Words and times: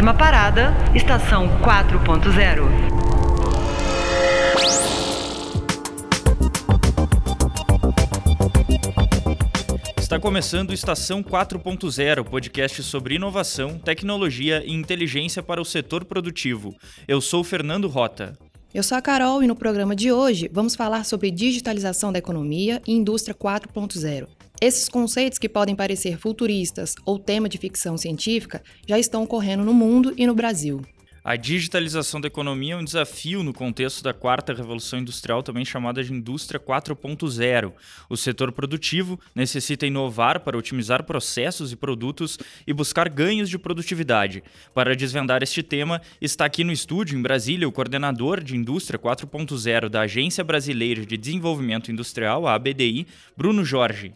Próxima 0.00 0.14
parada, 0.18 0.72
estação 0.94 1.46
4.0. 1.60 2.62
Está 9.98 10.18
começando 10.18 10.72
Estação 10.72 11.22
4.0, 11.22 12.24
podcast 12.24 12.82
sobre 12.82 13.16
inovação, 13.16 13.78
tecnologia 13.78 14.64
e 14.64 14.72
inteligência 14.72 15.42
para 15.42 15.60
o 15.60 15.66
setor 15.66 16.06
produtivo. 16.06 16.74
Eu 17.06 17.20
sou 17.20 17.44
Fernando 17.44 17.86
Rota. 17.86 18.38
Eu 18.72 18.82
sou 18.82 18.96
a 18.96 19.02
Carol 19.02 19.42
e 19.42 19.46
no 19.46 19.54
programa 19.54 19.94
de 19.94 20.10
hoje 20.10 20.48
vamos 20.50 20.74
falar 20.74 21.04
sobre 21.04 21.30
digitalização 21.30 22.10
da 22.10 22.18
economia 22.18 22.80
e 22.86 22.94
indústria 22.94 23.34
4.0. 23.34 24.28
Esses 24.62 24.90
conceitos 24.90 25.38
que 25.38 25.48
podem 25.48 25.74
parecer 25.74 26.18
futuristas 26.18 26.94
ou 27.06 27.18
tema 27.18 27.48
de 27.48 27.56
ficção 27.56 27.96
científica 27.96 28.62
já 28.86 28.98
estão 28.98 29.22
ocorrendo 29.22 29.64
no 29.64 29.72
mundo 29.72 30.12
e 30.18 30.26
no 30.26 30.34
Brasil. 30.34 30.82
A 31.24 31.34
digitalização 31.34 32.20
da 32.20 32.26
economia 32.26 32.74
é 32.74 32.76
um 32.76 32.84
desafio 32.84 33.42
no 33.42 33.54
contexto 33.54 34.02
da 34.02 34.12
quarta 34.12 34.52
revolução 34.52 34.98
industrial, 34.98 35.42
também 35.42 35.64
chamada 35.64 36.04
de 36.04 36.12
indústria 36.12 36.60
4.0. 36.60 37.72
O 38.08 38.16
setor 38.18 38.52
produtivo 38.52 39.18
necessita 39.34 39.86
inovar 39.86 40.40
para 40.40 40.58
otimizar 40.58 41.04
processos 41.04 41.72
e 41.72 41.76
produtos 41.76 42.38
e 42.66 42.72
buscar 42.74 43.08
ganhos 43.08 43.48
de 43.48 43.58
produtividade. 43.58 44.42
Para 44.74 44.94
desvendar 44.94 45.42
este 45.42 45.62
tema, 45.62 46.02
está 46.20 46.44
aqui 46.44 46.64
no 46.64 46.72
estúdio, 46.72 47.18
em 47.18 47.22
Brasília, 47.22 47.68
o 47.68 47.72
coordenador 47.72 48.42
de 48.42 48.56
indústria 48.56 48.98
4.0 48.98 49.88
da 49.88 50.02
Agência 50.02 50.44
Brasileira 50.44 51.04
de 51.04 51.16
Desenvolvimento 51.16 51.90
Industrial, 51.90 52.46
a 52.46 52.54
ABDI, 52.54 53.06
Bruno 53.36 53.64
Jorge. 53.64 54.14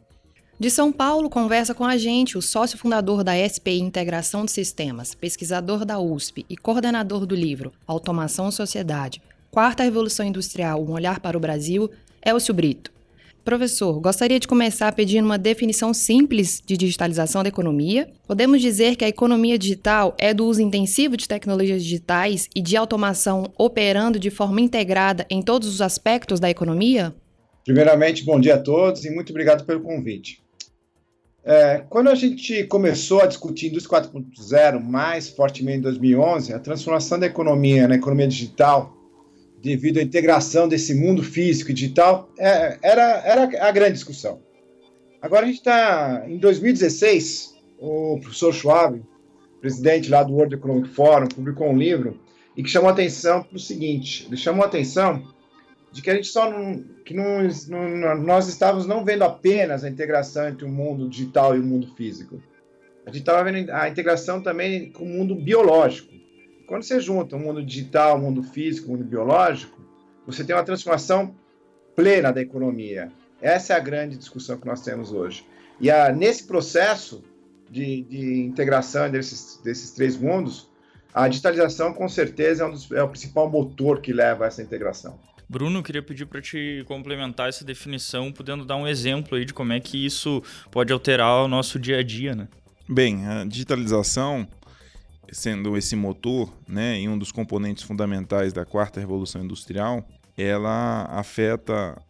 De 0.59 0.71
São 0.71 0.93
Paulo, 0.93 1.29
conversa 1.29 1.75
com 1.75 1.85
a 1.85 1.97
gente 1.97 2.39
o 2.39 2.43
sócio 2.43 2.79
fundador 2.79 3.25
da 3.25 3.33
SPI 3.37 3.81
Integração 3.81 4.45
de 4.45 4.53
Sistemas, 4.53 5.13
pesquisador 5.13 5.85
da 5.85 5.99
USP 5.99 6.47
e 6.49 6.57
coordenador 6.57 7.27
do 7.27 7.35
livro 7.35 7.73
Automação 7.85 8.53
Sociedade, 8.53 9.21
Quarta 9.51 9.83
Revolução 9.83 10.25
Industrial, 10.25 10.81
um 10.81 10.93
olhar 10.93 11.19
para 11.19 11.37
o 11.37 11.41
Brasil, 11.41 11.91
Elcio 12.25 12.55
Brito. 12.55 12.93
Professor, 13.45 13.99
gostaria 14.01 14.39
de 14.39 14.47
começar 14.47 14.93
pedindo 14.93 15.25
uma 15.25 15.37
definição 15.37 15.93
simples 15.93 16.63
de 16.65 16.77
digitalização 16.77 17.43
da 17.43 17.49
economia. 17.49 18.09
Podemos 18.25 18.63
dizer 18.63 18.95
que 18.95 19.05
a 19.05 19.09
economia 19.09 19.59
digital 19.59 20.15
é 20.19 20.33
do 20.33 20.47
uso 20.47 20.63
intensivo 20.63 21.17
de 21.17 21.27
tecnologias 21.27 21.83
digitais 21.83 22.49
e 22.55 22.63
de 22.63 22.77
automação 22.77 23.53
operando 23.59 24.21
de 24.21 24.31
forma 24.31 24.61
integrada 24.61 25.27
em 25.29 25.43
todos 25.43 25.69
os 25.69 25.83
aspectos 25.83 26.39
da 26.39 26.49
economia? 26.49 27.13
Primeiramente, 27.65 28.25
bom 28.25 28.39
dia 28.39 28.55
a 28.55 28.61
todos 28.61 29.05
e 29.05 29.11
muito 29.11 29.31
obrigado 29.31 29.65
pelo 29.65 29.81
convite. 29.81 30.44
É, 31.47 31.85
quando 31.91 32.09
a 32.09 32.15
gente 32.15 32.65
começou 32.65 33.21
a 33.21 33.27
discutir 33.27 33.69
Indústria 33.69 34.01
4.0 34.01 34.81
mais 34.83 35.29
fortemente 35.29 35.79
em 35.79 35.83
2011, 35.83 36.55
a 36.55 36.59
transformação 36.59 37.19
da 37.19 37.27
economia 37.27 37.87
na 37.87 37.97
economia 37.97 38.27
digital, 38.27 38.97
devido 39.61 39.99
à 39.99 40.03
integração 40.03 40.67
desse 40.67 40.95
mundo 40.95 41.23
físico 41.23 41.71
e 41.71 41.75
digital, 41.75 42.31
é, 42.39 42.79
era, 42.83 43.03
era 43.27 43.69
a 43.69 43.71
grande 43.71 43.93
discussão. 43.93 44.41
Agora 45.21 45.45
a 45.45 45.47
gente 45.47 45.59
está 45.59 46.25
em 46.27 46.39
2016, 46.39 47.55
o 47.79 48.19
professor 48.21 48.53
Schwab, 48.53 49.03
presidente 49.61 50.09
lá 50.09 50.23
do 50.23 50.33
World 50.33 50.55
Economic 50.55 50.89
Forum, 50.89 51.27
publicou 51.27 51.69
um 51.69 51.77
livro 51.77 52.21
e 52.57 52.63
que 52.63 52.71
chamou 52.71 52.89
atenção 52.89 53.43
para 53.43 53.57
o 53.57 53.61
seguinte: 53.61 54.27
ele 54.27 54.37
chamou 54.37 54.65
atenção 54.65 55.34
de 55.95 56.03
que 56.03 56.11
a 56.11 56.15
gente 56.17 56.27
só 56.27 56.51
não, 56.51 56.83
que 57.05 57.15
não, 57.15 57.45
não, 57.69 58.21
nós 58.21 58.49
estávamos 58.49 58.85
não 58.85 59.05
vendo 59.05 59.23
apenas 59.23 59.85
a 59.85 59.89
integração 59.89 60.49
entre 60.49 60.65
o 60.65 60.69
mundo 60.69 61.09
digital 61.09 61.55
e 61.55 61.61
o 61.61 61.63
mundo 61.63 61.95
físico. 61.95 62.43
A 63.07 63.11
gente 63.11 63.21
estava 63.21 63.45
vendo 63.45 63.71
a 63.71 63.89
integração 63.89 64.43
também 64.43 64.91
com 64.91 65.05
o 65.05 65.09
mundo 65.09 65.37
biológico. 65.37 66.13
Quando 66.67 66.83
você 66.83 66.99
junta 66.99 67.37
o 67.37 67.39
mundo 67.39 67.65
digital, 67.65 68.17
o 68.17 68.21
mundo 68.21 68.43
físico, 68.43 68.89
o 68.89 68.91
mundo 68.91 69.05
biológico, 69.05 69.81
você 70.27 70.43
tem 70.43 70.57
uma 70.57 70.65
transformação 70.65 71.33
plena 71.95 72.33
da 72.33 72.43
economia. 72.43 73.13
Essa 73.41 73.75
é 73.75 73.77
a 73.77 73.81
grande 73.81 74.17
discussão 74.17 74.59
que 74.59 74.67
nós 74.67 74.81
temos 74.81 75.13
hoje. 75.13 75.47
E 75.81 75.93
a, 75.93 76.11
nesse 76.11 76.43
processo 76.43 77.23
de, 77.71 78.03
de 78.03 78.43
integração 78.43 79.09
desses, 79.09 79.61
desses 79.63 79.93
três 79.93 80.17
mundos, 80.17 80.69
a 81.15 81.29
digitalização, 81.29 81.95
com 81.95 82.09
certeza, 82.09 82.65
é, 82.65 82.67
um 82.67 82.73
dos, 82.73 82.91
é 82.91 83.01
o 83.01 83.09
principal 83.09 83.49
motor 83.49 84.01
que 84.01 84.13
leva 84.13 84.43
a 84.43 84.49
essa 84.49 84.61
integração. 84.61 85.17
Bruno, 85.55 85.85
queria 85.85 86.03
pedir 86.03 86.27
para 86.27 86.43
te 86.43 86.83
complementar 86.89 87.49
essa 87.49 87.65
definição, 87.65 88.33
podendo 88.33 88.65
dar 88.65 88.75
um 88.75 88.89
exemplo 88.89 89.39
aí 89.39 89.45
de 89.45 89.55
como 89.55 89.73
é 89.73 89.79
que 89.79 90.05
isso 90.05 90.43
pode 90.69 90.93
alterar 90.93 91.45
o 91.45 91.47
nosso 91.47 91.79
dia 91.79 91.99
a 91.99 92.03
dia, 92.03 92.35
né? 92.35 92.49
Bem, 92.89 93.25
a 93.25 93.45
digitalização, 93.45 94.49
sendo 95.31 95.77
esse 95.77 95.95
motor, 95.95 96.53
né, 96.67 97.01
e 97.01 97.09
um 97.09 97.17
dos 97.17 97.31
componentes 97.31 97.85
fundamentais 97.85 98.53
da 98.53 98.65
quarta 98.65 98.99
revolução 98.99 99.45
industrial, 99.45 100.05
ela 100.37 101.05
afeta 101.05 102.03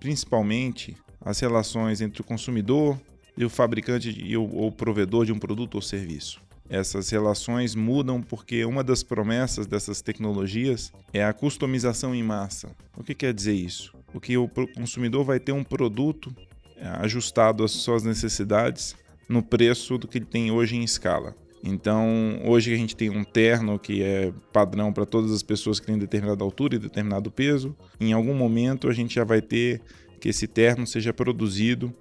principalmente 0.00 0.96
as 1.20 1.38
relações 1.38 2.00
entre 2.00 2.22
o 2.22 2.24
consumidor 2.24 2.98
e 3.36 3.44
o 3.44 3.50
fabricante 3.50 4.08
e 4.08 4.38
o, 4.38 4.42
o 4.42 4.72
provedor 4.72 5.26
de 5.26 5.32
um 5.32 5.38
produto 5.38 5.74
ou 5.74 5.82
serviço. 5.82 6.40
Essas 6.68 7.10
relações 7.10 7.74
mudam 7.74 8.20
porque 8.20 8.64
uma 8.64 8.82
das 8.82 9.02
promessas 9.02 9.66
dessas 9.66 10.00
tecnologias 10.00 10.92
é 11.12 11.24
a 11.24 11.32
customização 11.32 12.14
em 12.14 12.22
massa. 12.22 12.74
O 12.96 13.04
que 13.04 13.14
quer 13.14 13.32
dizer 13.32 13.54
isso? 13.54 13.94
O 14.12 14.20
que 14.20 14.36
o 14.36 14.48
consumidor 14.48 15.24
vai 15.24 15.38
ter 15.38 15.52
um 15.52 15.62
produto 15.62 16.34
é, 16.76 16.86
ajustado 17.00 17.64
às 17.64 17.70
suas 17.70 18.02
necessidades 18.02 18.96
no 19.28 19.42
preço 19.42 19.96
do 19.98 20.08
que 20.08 20.18
ele 20.18 20.26
tem 20.26 20.50
hoje 20.50 20.76
em 20.76 20.82
escala. 20.82 21.34
Então, 21.62 22.40
hoje 22.44 22.72
a 22.72 22.76
gente 22.76 22.94
tem 22.94 23.10
um 23.10 23.24
terno 23.24 23.78
que 23.78 24.02
é 24.02 24.32
padrão 24.52 24.92
para 24.92 25.04
todas 25.04 25.32
as 25.32 25.42
pessoas 25.42 25.80
que 25.80 25.86
têm 25.86 25.98
determinada 25.98 26.44
altura 26.44 26.76
e 26.76 26.78
determinado 26.78 27.30
peso. 27.30 27.74
Em 27.98 28.12
algum 28.12 28.34
momento 28.34 28.88
a 28.88 28.92
gente 28.92 29.14
já 29.14 29.24
vai 29.24 29.40
ter 29.40 29.80
que 30.20 30.28
esse 30.28 30.46
terno 30.46 30.86
seja 30.86 31.12
produzido 31.12 31.92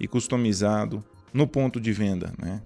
e 0.00 0.08
customizado 0.08 1.04
no 1.32 1.46
ponto 1.46 1.80
de 1.80 1.92
venda, 1.92 2.32
né? 2.38 2.60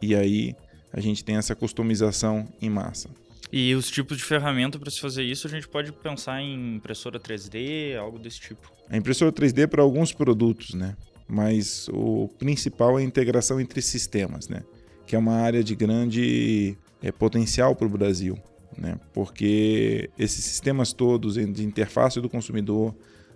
E 0.00 0.14
aí 0.14 0.56
a 0.92 1.00
gente 1.00 1.24
tem 1.24 1.36
essa 1.36 1.54
customização 1.54 2.46
em 2.60 2.68
massa. 2.68 3.08
E 3.52 3.74
os 3.74 3.90
tipos 3.90 4.16
de 4.16 4.24
ferramenta 4.24 4.78
para 4.78 4.90
se 4.90 4.98
fazer 4.98 5.22
isso, 5.22 5.46
a 5.46 5.50
gente 5.50 5.68
pode 5.68 5.92
pensar 5.92 6.40
em 6.40 6.76
impressora 6.76 7.20
3D, 7.20 7.96
algo 7.96 8.18
desse 8.18 8.40
tipo. 8.40 8.72
A 8.88 8.96
impressora 8.96 9.30
3D 9.30 9.64
é 9.64 9.66
para 9.66 9.82
alguns 9.82 10.12
produtos, 10.12 10.72
né? 10.72 10.96
Mas 11.28 11.88
o 11.92 12.28
principal 12.38 12.98
é 12.98 13.02
a 13.02 13.04
integração 13.04 13.60
entre 13.60 13.82
sistemas, 13.82 14.48
né? 14.48 14.62
Que 15.06 15.14
é 15.14 15.18
uma 15.18 15.34
área 15.34 15.62
de 15.62 15.74
grande 15.74 16.76
é, 17.02 17.12
potencial 17.12 17.76
para 17.76 17.86
o 17.86 17.90
Brasil, 17.90 18.38
né? 18.76 18.98
Porque 19.12 20.08
esses 20.18 20.44
sistemas 20.44 20.94
todos 20.94 21.34
de 21.34 21.64
interface 21.64 22.20
do 22.22 22.30
consumidor, 22.30 22.94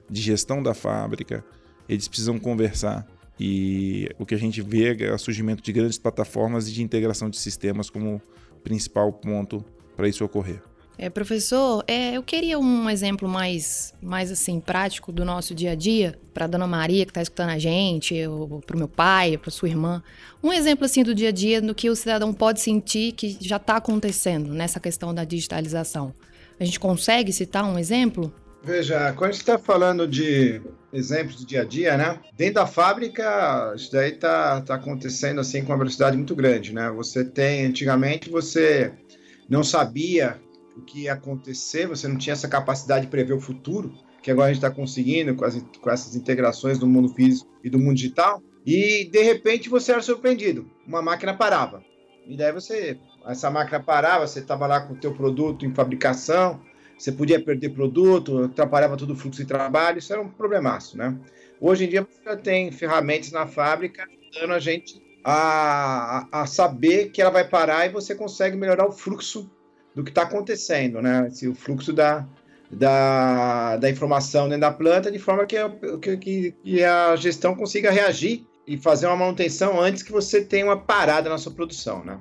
de 0.08 0.22
gestão 0.22 0.62
da 0.62 0.72
fábrica, 0.72 1.44
eles 1.86 2.08
precisam 2.08 2.38
conversar 2.38 3.06
e 3.38 4.08
o 4.18 4.24
que 4.24 4.34
a 4.34 4.38
gente 4.38 4.62
vê 4.62 4.96
é 5.04 5.12
o 5.12 5.18
surgimento 5.18 5.62
de 5.62 5.72
grandes 5.72 5.98
plataformas 5.98 6.68
e 6.68 6.72
de 6.72 6.82
integração 6.82 7.28
de 7.28 7.38
sistemas 7.38 7.90
como 7.90 8.20
principal 8.64 9.12
ponto 9.12 9.64
para 9.96 10.08
isso 10.08 10.24
ocorrer. 10.24 10.60
É, 10.98 11.10
professor, 11.10 11.84
é, 11.86 12.16
eu 12.16 12.22
queria 12.22 12.58
um 12.58 12.88
exemplo 12.88 13.28
mais, 13.28 13.92
mais 14.00 14.32
assim 14.32 14.58
prático 14.58 15.12
do 15.12 15.26
nosso 15.26 15.54
dia 15.54 15.72
a 15.72 15.74
dia 15.74 16.18
para 16.32 16.46
a 16.46 16.48
Dona 16.48 16.66
Maria 16.66 17.04
que 17.04 17.10
está 17.10 17.20
escutando 17.20 17.50
a 17.50 17.58
gente, 17.58 18.14
para 18.64 18.74
o 18.74 18.78
meu 18.78 18.88
pai, 18.88 19.36
para 19.36 19.50
sua 19.50 19.68
irmã. 19.68 20.02
Um 20.42 20.50
exemplo 20.52 20.86
assim 20.86 21.02
do 21.02 21.14
dia 21.14 21.28
a 21.28 21.32
dia 21.32 21.60
do 21.60 21.74
que 21.74 21.90
o 21.90 21.96
cidadão 21.96 22.32
pode 22.32 22.62
sentir 22.62 23.12
que 23.12 23.36
já 23.38 23.56
está 23.56 23.76
acontecendo 23.76 24.54
nessa 24.54 24.80
questão 24.80 25.12
da 25.12 25.24
digitalização. 25.24 26.14
A 26.58 26.64
gente 26.64 26.80
consegue 26.80 27.30
citar 27.30 27.64
um 27.64 27.78
exemplo? 27.78 28.32
Veja, 28.66 29.12
quando 29.12 29.30
a 29.30 29.32
gente 29.32 29.42
está 29.42 29.56
falando 29.56 30.08
de 30.08 30.60
exemplos 30.92 31.36
do 31.36 31.46
dia 31.46 31.60
a 31.60 31.64
dia, 31.64 31.96
né? 31.96 32.18
Dentro 32.36 32.54
da 32.54 32.66
fábrica, 32.66 33.72
isso 33.76 33.92
daí 33.92 34.10
está 34.10 34.60
tá 34.60 34.74
acontecendo 34.74 35.40
assim 35.40 35.62
com 35.62 35.70
uma 35.70 35.78
velocidade 35.78 36.16
muito 36.16 36.34
grande, 36.34 36.74
né? 36.74 36.90
Você 36.90 37.24
tem, 37.24 37.64
antigamente, 37.64 38.28
você 38.28 38.92
não 39.48 39.62
sabia 39.62 40.40
o 40.76 40.80
que 40.82 41.02
ia 41.02 41.12
acontecer, 41.12 41.86
você 41.86 42.08
não 42.08 42.18
tinha 42.18 42.32
essa 42.32 42.48
capacidade 42.48 43.04
de 43.04 43.10
prever 43.10 43.34
o 43.34 43.40
futuro, 43.40 43.94
que 44.20 44.32
agora 44.32 44.50
a 44.50 44.52
gente 44.52 44.64
está 44.64 44.70
conseguindo 44.74 45.36
com, 45.36 45.44
as, 45.44 45.64
com 45.80 45.88
essas 45.88 46.16
integrações 46.16 46.76
do 46.76 46.88
mundo 46.88 47.08
físico 47.10 47.48
e 47.62 47.70
do 47.70 47.78
mundo 47.78 47.94
digital, 47.94 48.42
e 48.66 49.04
de 49.04 49.22
repente 49.22 49.68
você 49.68 49.92
era 49.92 50.02
surpreendido, 50.02 50.68
uma 50.84 51.00
máquina 51.00 51.32
parava. 51.32 51.84
E 52.26 52.36
daí 52.36 52.50
você, 52.50 52.98
essa 53.28 53.48
máquina 53.48 53.78
parava, 53.78 54.26
você 54.26 54.40
estava 54.40 54.66
lá 54.66 54.80
com 54.80 54.94
o 54.94 54.98
teu 54.98 55.14
produto 55.14 55.64
em 55.64 55.72
fabricação, 55.72 56.60
você 56.96 57.12
podia 57.12 57.40
perder 57.40 57.70
produto, 57.70 58.44
atrapalhava 58.44 58.96
todo 58.96 59.12
o 59.12 59.16
fluxo 59.16 59.42
de 59.42 59.48
trabalho, 59.48 59.98
isso 59.98 60.12
era 60.12 60.22
um 60.22 60.28
problemaço, 60.28 60.96
né? 60.96 61.16
Hoje 61.60 61.84
em 61.84 61.88
dia 61.88 62.06
você 62.06 62.36
tem 62.36 62.70
ferramentas 62.70 63.32
na 63.32 63.46
fábrica 63.46 64.06
ajudando 64.32 64.52
a 64.52 64.58
gente 64.58 65.02
a, 65.24 66.26
a 66.30 66.46
saber 66.46 67.10
que 67.10 67.20
ela 67.20 67.30
vai 67.30 67.46
parar 67.48 67.86
e 67.86 67.90
você 67.90 68.14
consegue 68.14 68.56
melhorar 68.56 68.86
o 68.86 68.92
fluxo 68.92 69.50
do 69.94 70.04
que 70.04 70.10
está 70.10 70.22
acontecendo, 70.22 71.02
né? 71.02 71.28
Se 71.30 71.48
o 71.48 71.54
fluxo 71.54 71.92
da, 71.92 72.26
da, 72.70 73.76
da 73.76 73.90
informação 73.90 74.44
dentro 74.44 74.60
da 74.60 74.70
planta, 74.70 75.10
de 75.10 75.18
forma 75.18 75.46
que, 75.46 75.56
que, 76.00 76.52
que 76.52 76.84
a 76.84 77.16
gestão 77.16 77.54
consiga 77.54 77.90
reagir 77.90 78.46
e 78.66 78.76
fazer 78.76 79.06
uma 79.06 79.16
manutenção 79.16 79.80
antes 79.80 80.02
que 80.02 80.12
você 80.12 80.44
tenha 80.44 80.66
uma 80.66 80.78
parada 80.78 81.30
na 81.30 81.38
sua 81.38 81.52
produção, 81.52 82.04
né? 82.04 82.20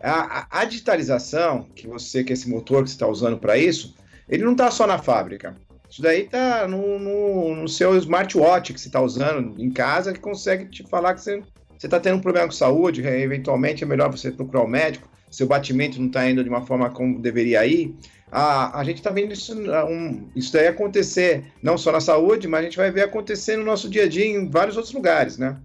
A, 0.00 0.40
a, 0.40 0.60
a 0.60 0.64
digitalização, 0.64 1.68
que 1.74 1.88
você, 1.88 2.22
que 2.22 2.32
esse 2.32 2.48
motor 2.48 2.82
que 2.82 2.90
você 2.90 2.96
está 2.96 3.08
usando 3.08 3.38
para 3.38 3.56
isso, 3.56 3.94
ele 4.28 4.44
não 4.44 4.52
está 4.52 4.70
só 4.70 4.86
na 4.86 4.98
fábrica. 4.98 5.56
Isso 5.88 6.02
daí 6.02 6.22
está 6.22 6.66
no, 6.66 6.98
no, 6.98 7.54
no, 7.54 7.68
seu 7.68 7.96
smartwatch 7.96 8.72
que 8.72 8.80
você 8.80 8.88
está 8.88 9.00
usando 9.00 9.54
em 9.60 9.70
casa, 9.70 10.12
que 10.12 10.20
consegue 10.20 10.66
te 10.66 10.82
falar 10.88 11.14
que 11.14 11.20
você 11.20 11.42
está 11.82 12.00
tendo 12.00 12.16
um 12.16 12.20
problema 12.20 12.46
com 12.46 12.52
saúde, 12.52 13.06
eventualmente 13.06 13.84
é 13.84 13.86
melhor 13.86 14.10
você 14.10 14.30
procurar 14.30 14.62
o 14.62 14.66
um 14.66 14.68
médico, 14.68 15.08
seu 15.30 15.46
batimento 15.46 16.00
não 16.00 16.08
está 16.08 16.28
indo 16.28 16.42
de 16.42 16.50
uma 16.50 16.66
forma 16.66 16.90
como 16.90 17.20
deveria 17.20 17.64
ir. 17.66 17.94
A, 18.30 18.80
a 18.80 18.84
gente 18.84 18.96
está 18.96 19.10
vendo 19.10 19.32
isso, 19.32 19.54
um, 19.54 20.28
isso 20.34 20.52
daí 20.52 20.66
acontecer, 20.66 21.44
não 21.62 21.78
só 21.78 21.92
na 21.92 22.00
saúde, 22.00 22.48
mas 22.48 22.60
a 22.60 22.64
gente 22.64 22.76
vai 22.76 22.90
ver 22.90 23.02
acontecer 23.02 23.56
no 23.56 23.64
nosso 23.64 23.88
dia 23.88 24.04
a 24.04 24.08
dia 24.08 24.26
em 24.26 24.50
vários 24.50 24.76
outros 24.76 24.92
lugares, 24.92 25.38
né? 25.38 25.56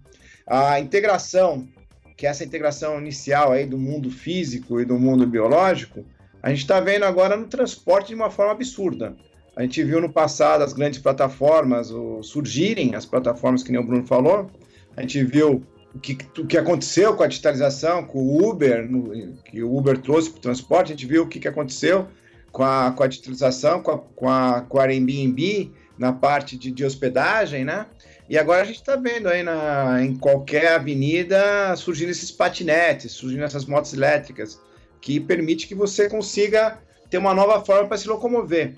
A 0.45 0.79
integração, 0.79 1.67
que 2.15 2.27
é 2.27 2.29
essa 2.29 2.43
integração 2.43 2.99
inicial 2.99 3.51
aí 3.51 3.65
do 3.65 3.77
mundo 3.77 4.11
físico 4.11 4.79
e 4.79 4.85
do 4.85 4.99
mundo 4.99 5.25
biológico, 5.25 6.05
a 6.41 6.49
gente 6.49 6.61
está 6.61 6.79
vendo 6.79 7.03
agora 7.03 7.37
no 7.37 7.47
transporte 7.47 8.07
de 8.07 8.15
uma 8.15 8.29
forma 8.29 8.53
absurda. 8.53 9.15
A 9.55 9.61
gente 9.61 9.83
viu 9.83 9.99
no 9.99 10.11
passado 10.11 10.63
as 10.63 10.73
grandes 10.73 10.99
plataformas 10.99 11.91
surgirem, 12.23 12.95
as 12.95 13.05
plataformas 13.05 13.63
que 13.63 13.71
nem 13.71 13.79
o 13.79 13.85
Bruno 13.85 14.05
falou. 14.05 14.49
A 14.95 15.01
gente 15.01 15.23
viu 15.23 15.63
o 15.93 15.99
que, 15.99 16.17
o 16.39 16.47
que 16.47 16.57
aconteceu 16.57 17.15
com 17.15 17.23
a 17.23 17.27
digitalização, 17.27 18.03
com 18.03 18.19
o 18.19 18.49
Uber, 18.49 18.89
no, 18.89 19.33
que 19.43 19.61
o 19.61 19.75
Uber 19.75 19.97
trouxe 19.97 20.29
para 20.29 20.39
o 20.39 20.41
transporte. 20.41 20.93
A 20.93 20.95
gente 20.95 21.05
viu 21.05 21.23
o 21.23 21.27
que, 21.27 21.39
que 21.39 21.47
aconteceu 21.47 22.07
com 22.51 22.63
a, 22.63 22.91
com 22.91 23.03
a 23.03 23.07
digitalização, 23.07 23.81
com 23.81 23.91
a, 23.91 23.97
com 23.97 24.29
a, 24.29 24.61
com 24.61 24.79
a 24.79 24.83
Airbnb 24.83 25.71
na 25.97 26.13
parte 26.13 26.57
de, 26.57 26.71
de 26.71 26.85
hospedagem, 26.85 27.63
né? 27.63 27.85
E 28.29 28.37
agora 28.37 28.61
a 28.61 28.65
gente 28.65 28.77
está 28.77 28.95
vendo 28.95 29.27
aí 29.27 29.43
na, 29.43 30.01
em 30.03 30.15
qualquer 30.15 30.75
avenida 30.75 31.75
surgindo 31.75 32.09
esses 32.09 32.31
patinetes, 32.31 33.11
surgindo 33.11 33.43
essas 33.43 33.65
motos 33.65 33.93
elétricas, 33.93 34.59
que 35.01 35.19
permite 35.19 35.67
que 35.67 35.75
você 35.75 36.07
consiga 36.07 36.77
ter 37.09 37.17
uma 37.17 37.33
nova 37.33 37.59
forma 37.65 37.87
para 37.87 37.97
se 37.97 38.07
locomover. 38.07 38.75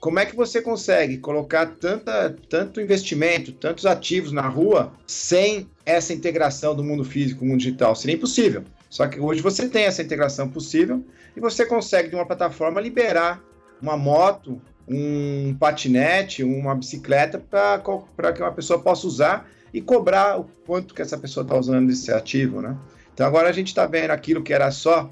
Como 0.00 0.18
é 0.18 0.26
que 0.26 0.34
você 0.34 0.60
consegue 0.60 1.18
colocar 1.18 1.66
tanta, 1.66 2.36
tanto 2.48 2.80
investimento, 2.80 3.52
tantos 3.52 3.86
ativos 3.86 4.32
na 4.32 4.46
rua 4.46 4.92
sem 5.06 5.68
essa 5.84 6.12
integração 6.12 6.74
do 6.74 6.82
mundo 6.82 7.04
físico 7.04 7.40
com 7.40 7.46
o 7.46 7.48
mundo 7.48 7.60
digital? 7.60 7.94
Seria 7.94 8.16
impossível. 8.16 8.64
Só 8.90 9.06
que 9.06 9.18
hoje 9.20 9.40
você 9.40 9.68
tem 9.68 9.84
essa 9.84 10.02
integração 10.02 10.48
possível 10.48 11.04
e 11.36 11.40
você 11.40 11.66
consegue, 11.66 12.08
de 12.08 12.14
uma 12.14 12.26
plataforma, 12.26 12.80
liberar 12.80 13.42
uma 13.80 13.96
moto, 13.96 14.60
um 14.88 15.54
patinete, 15.58 16.44
uma 16.44 16.74
bicicleta 16.74 17.38
para 17.38 18.32
que 18.32 18.42
uma 18.42 18.52
pessoa 18.52 18.78
possa 18.78 19.06
usar 19.06 19.50
e 19.74 19.80
cobrar 19.80 20.38
o 20.38 20.44
quanto 20.66 20.94
que 20.94 21.02
essa 21.02 21.18
pessoa 21.18 21.42
está 21.42 21.56
usando 21.56 21.88
desse 21.88 22.12
ativo, 22.12 22.62
né? 22.62 22.76
Então 23.12 23.26
agora 23.26 23.48
a 23.48 23.52
gente 23.52 23.68
está 23.68 23.86
vendo 23.86 24.10
aquilo 24.10 24.42
que 24.42 24.52
era 24.52 24.70
só 24.70 25.10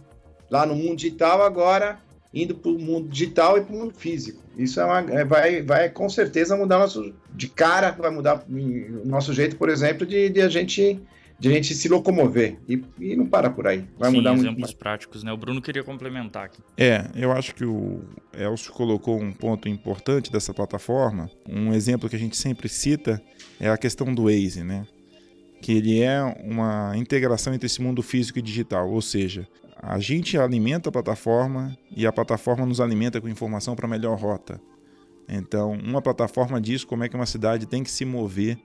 lá 0.55 0.65
no 0.65 0.75
mundo 0.75 0.97
digital, 0.97 1.43
agora 1.43 1.99
indo 2.33 2.55
para 2.55 2.71
o 2.71 2.79
mundo 2.79 3.09
digital 3.09 3.59
e 3.59 3.61
para 3.61 3.75
o 3.75 3.79
mundo 3.79 3.95
físico. 3.95 4.43
Isso 4.57 4.81
é 4.81 4.85
uma, 4.85 4.99
é, 5.01 5.25
vai, 5.25 5.63
vai 5.63 5.89
com 5.89 6.09
certeza 6.09 6.57
mudar 6.57 6.79
nosso 6.79 7.13
de 7.33 7.49
cara, 7.49 7.91
vai 7.93 8.11
mudar 8.11 8.45
o 8.49 9.07
nosso 9.07 9.33
jeito, 9.33 9.57
por 9.57 9.69
exemplo, 9.69 10.07
de, 10.07 10.29
de 10.29 10.41
a 10.41 10.49
gente 10.49 11.01
de 11.39 11.49
a 11.49 11.53
gente 11.53 11.75
se 11.75 11.89
locomover 11.89 12.57
e, 12.69 12.83
e 13.01 13.17
não 13.17 13.27
para 13.27 13.51
por 13.51 13.67
aí. 13.67 13.85
Vai 13.99 14.11
Sim, 14.11 14.17
mudar 14.19 14.35
exemplos 14.35 14.71
muito. 14.71 14.77
práticos, 14.77 15.25
né? 15.25 15.33
O 15.33 15.37
Bruno 15.37 15.61
queria 15.61 15.83
complementar 15.83 16.45
aqui. 16.45 16.63
É, 16.77 17.07
eu 17.15 17.33
acho 17.33 17.55
que 17.55 17.65
o 17.65 18.03
Elcio 18.33 18.73
colocou 18.73 19.21
um 19.21 19.33
ponto 19.33 19.69
importante 19.69 20.31
dessa 20.31 20.55
plataforma. 20.55 21.29
Um 21.49 21.75
exemplo 21.75 22.09
que 22.09 22.15
a 22.15 22.19
gente 22.19 22.37
sempre 22.37 22.69
cita 22.69 23.21
é 23.61 23.69
a 23.69 23.77
questão 23.77 24.15
do 24.15 24.25
Waze, 24.25 24.63
né? 24.63 24.87
Que 25.65 25.73
ele 25.73 26.03
é 26.03 26.23
uma 26.45 26.93
integração 26.95 27.55
entre 27.55 27.65
esse 27.65 27.81
mundo 27.81 28.03
físico 28.03 28.39
e 28.39 28.43
digital, 28.43 28.91
ou 28.91 29.01
seja, 29.01 29.49
a 29.79 29.99
gente 29.99 30.37
alimenta 30.37 30.91
a 30.91 30.93
plataforma 30.93 31.75
e 31.91 32.07
a 32.07 32.13
plataforma 32.13 32.67
nos 32.67 32.83
alimenta 32.83 33.19
com 33.19 33.31
informação 33.31 33.75
para 33.75 33.89
melhor 33.89 34.19
rota. 34.19 34.61
Então, 35.27 35.73
uma 35.73 36.03
plataforma 36.03 36.61
diz 36.61 36.85
como 36.85 37.03
é 37.03 37.09
que 37.09 37.17
uma 37.17 37.25
cidade 37.25 37.65
tem 37.65 37.83
que 37.83 37.91
se 37.91 38.05
mover, 38.05 38.59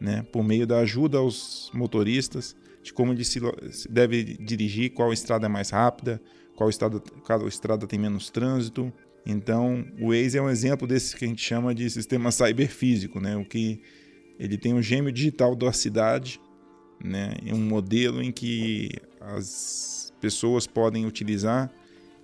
né, 0.00 0.24
por 0.32 0.42
meio 0.42 0.66
da 0.66 0.80
ajuda 0.80 1.18
aos 1.18 1.70
motoristas, 1.72 2.56
de 2.82 2.92
como 2.92 3.12
ele 3.12 3.24
se 3.24 3.38
deve 3.88 4.36
dirigir, 4.40 4.90
qual 4.90 5.12
estrada 5.12 5.46
é 5.46 5.48
mais 5.48 5.70
rápida, 5.70 6.20
qual 6.56 6.68
estrada, 6.68 6.98
qual 7.24 7.46
estrada 7.46 7.86
tem 7.86 7.96
menos 7.96 8.28
trânsito. 8.28 8.92
Então, 9.24 9.86
o 10.00 10.08
Waze 10.08 10.36
é 10.36 10.42
um 10.42 10.50
exemplo 10.50 10.88
desse 10.88 11.14
que 11.14 11.24
a 11.24 11.28
gente 11.28 11.44
chama 11.44 11.72
de 11.72 11.88
sistema 11.88 12.32
cyberfísico, 12.32 13.20
né, 13.20 13.36
o 13.36 13.44
que 13.44 13.80
ele 14.40 14.56
tem 14.56 14.72
um 14.72 14.80
gêmeo 14.80 15.12
digital 15.12 15.54
da 15.54 15.70
cidade, 15.70 16.40
né, 17.04 17.34
um 17.52 17.60
modelo 17.60 18.22
em 18.22 18.32
que 18.32 18.88
as 19.20 20.12
pessoas 20.18 20.66
podem 20.66 21.04
utilizar 21.04 21.70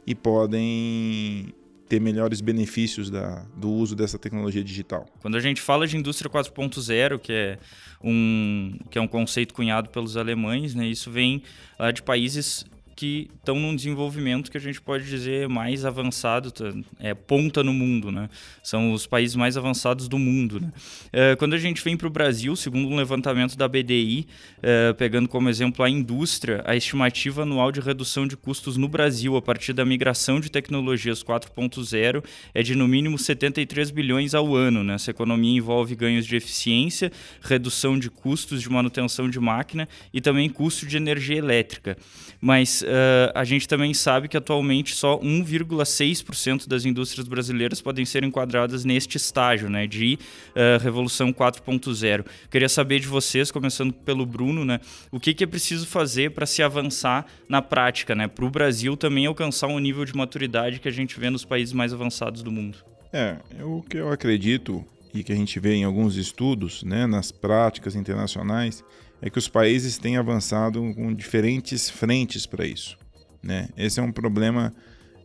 e 0.06 0.14
podem 0.14 1.54
ter 1.88 2.00
melhores 2.00 2.40
benefícios 2.40 3.10
da, 3.10 3.44
do 3.54 3.70
uso 3.70 3.94
dessa 3.94 4.18
tecnologia 4.18 4.64
digital. 4.64 5.06
Quando 5.20 5.36
a 5.36 5.40
gente 5.40 5.60
fala 5.60 5.86
de 5.86 5.96
indústria 5.96 6.30
4.0, 6.30 7.18
que 7.18 7.32
é 7.32 7.58
um 8.02 8.78
que 8.90 8.98
é 8.98 9.00
um 9.00 9.06
conceito 9.06 9.52
cunhado 9.52 9.90
pelos 9.90 10.16
alemães, 10.16 10.74
né, 10.74 10.86
isso 10.86 11.10
vem 11.10 11.42
lá 11.78 11.92
de 11.92 12.02
países 12.02 12.64
que 12.96 13.30
estão 13.36 13.60
num 13.60 13.76
desenvolvimento 13.76 14.50
que 14.50 14.56
a 14.56 14.60
gente 14.60 14.80
pode 14.80 15.04
dizer 15.04 15.46
mais 15.50 15.84
avançado, 15.84 16.50
é 16.98 17.12
ponta 17.12 17.62
no 17.62 17.74
mundo, 17.74 18.10
né? 18.10 18.30
São 18.62 18.90
os 18.92 19.06
países 19.06 19.36
mais 19.36 19.54
avançados 19.54 20.08
do 20.08 20.18
mundo, 20.18 20.58
né? 20.58 20.72
É, 21.12 21.36
quando 21.36 21.52
a 21.52 21.58
gente 21.58 21.84
vem 21.84 21.94
para 21.94 22.06
o 22.06 22.10
Brasil, 22.10 22.56
segundo 22.56 22.88
um 22.88 22.96
levantamento 22.96 23.54
da 23.54 23.68
BDI, 23.68 24.26
é, 24.62 24.94
pegando 24.94 25.28
como 25.28 25.50
exemplo 25.50 25.84
a 25.84 25.90
indústria, 25.90 26.62
a 26.64 26.74
estimativa 26.74 27.42
anual 27.42 27.70
de 27.70 27.80
redução 27.80 28.26
de 28.26 28.34
custos 28.34 28.78
no 28.78 28.88
Brasil 28.88 29.36
a 29.36 29.42
partir 29.42 29.74
da 29.74 29.84
migração 29.84 30.40
de 30.40 30.50
tecnologias 30.50 31.22
4.0 31.22 32.24
é 32.54 32.62
de 32.62 32.74
no 32.74 32.88
mínimo 32.88 33.18
73 33.18 33.90
bilhões 33.90 34.34
ao 34.34 34.56
ano, 34.56 34.82
né? 34.82 34.94
Essa 34.94 35.10
economia 35.10 35.58
envolve 35.58 35.94
ganhos 35.94 36.24
de 36.24 36.34
eficiência, 36.34 37.12
redução 37.42 37.98
de 37.98 38.08
custos 38.08 38.62
de 38.62 38.70
manutenção 38.70 39.28
de 39.28 39.38
máquina 39.38 39.86
e 40.14 40.20
também 40.22 40.48
custo 40.48 40.86
de 40.86 40.96
energia 40.96 41.36
elétrica. 41.36 41.98
Mas 42.40 42.85
uh, 42.86 43.32
a 43.34 43.44
gente 43.44 43.68
também 43.68 43.92
sabe 43.92 44.28
que 44.28 44.36
atualmente 44.36 44.94
só 44.94 45.18
1,6% 45.18 46.66
das 46.66 46.84
indústrias 46.84 47.26
brasileiras 47.26 47.80
podem 47.80 48.04
ser 48.04 48.24
enquadradas 48.24 48.84
neste 48.84 49.16
estágio 49.16 49.68
né, 49.68 49.86
de 49.86 50.18
uh, 50.50 50.82
Revolução 50.82 51.32
4.0. 51.32 52.24
Queria 52.50 52.68
saber 52.68 53.00
de 53.00 53.06
vocês, 53.06 53.50
começando 53.50 53.92
pelo 53.92 54.24
Bruno, 54.24 54.64
né, 54.64 54.80
o 55.10 55.20
que, 55.20 55.34
que 55.34 55.44
é 55.44 55.46
preciso 55.46 55.86
fazer 55.86 56.30
para 56.30 56.46
se 56.46 56.62
avançar 56.62 57.26
na 57.48 57.60
prática, 57.60 58.14
né, 58.14 58.28
para 58.28 58.44
o 58.44 58.50
Brasil 58.50 58.96
também 58.96 59.26
alcançar 59.26 59.66
um 59.66 59.78
nível 59.78 60.04
de 60.04 60.14
maturidade 60.14 60.80
que 60.80 60.88
a 60.88 60.92
gente 60.92 61.18
vê 61.18 61.28
nos 61.30 61.44
países 61.44 61.72
mais 61.72 61.92
avançados 61.92 62.42
do 62.42 62.50
mundo. 62.50 62.78
É, 63.12 63.36
o 63.62 63.82
que 63.82 63.96
eu 63.96 64.10
acredito 64.10 64.84
e 65.14 65.22
que 65.22 65.32
a 65.32 65.36
gente 65.36 65.58
vê 65.58 65.74
em 65.74 65.84
alguns 65.84 66.16
estudos, 66.16 66.82
né, 66.82 67.06
nas 67.06 67.32
práticas 67.32 67.96
internacionais, 67.96 68.84
é 69.20 69.30
que 69.30 69.38
os 69.38 69.48
países 69.48 69.98
têm 69.98 70.16
avançado 70.16 70.92
com 70.94 71.12
diferentes 71.14 71.88
frentes 71.88 72.46
para 72.46 72.66
isso. 72.66 72.96
Né? 73.42 73.68
Esse 73.76 74.00
é 74.00 74.02
um 74.02 74.12
problema 74.12 74.74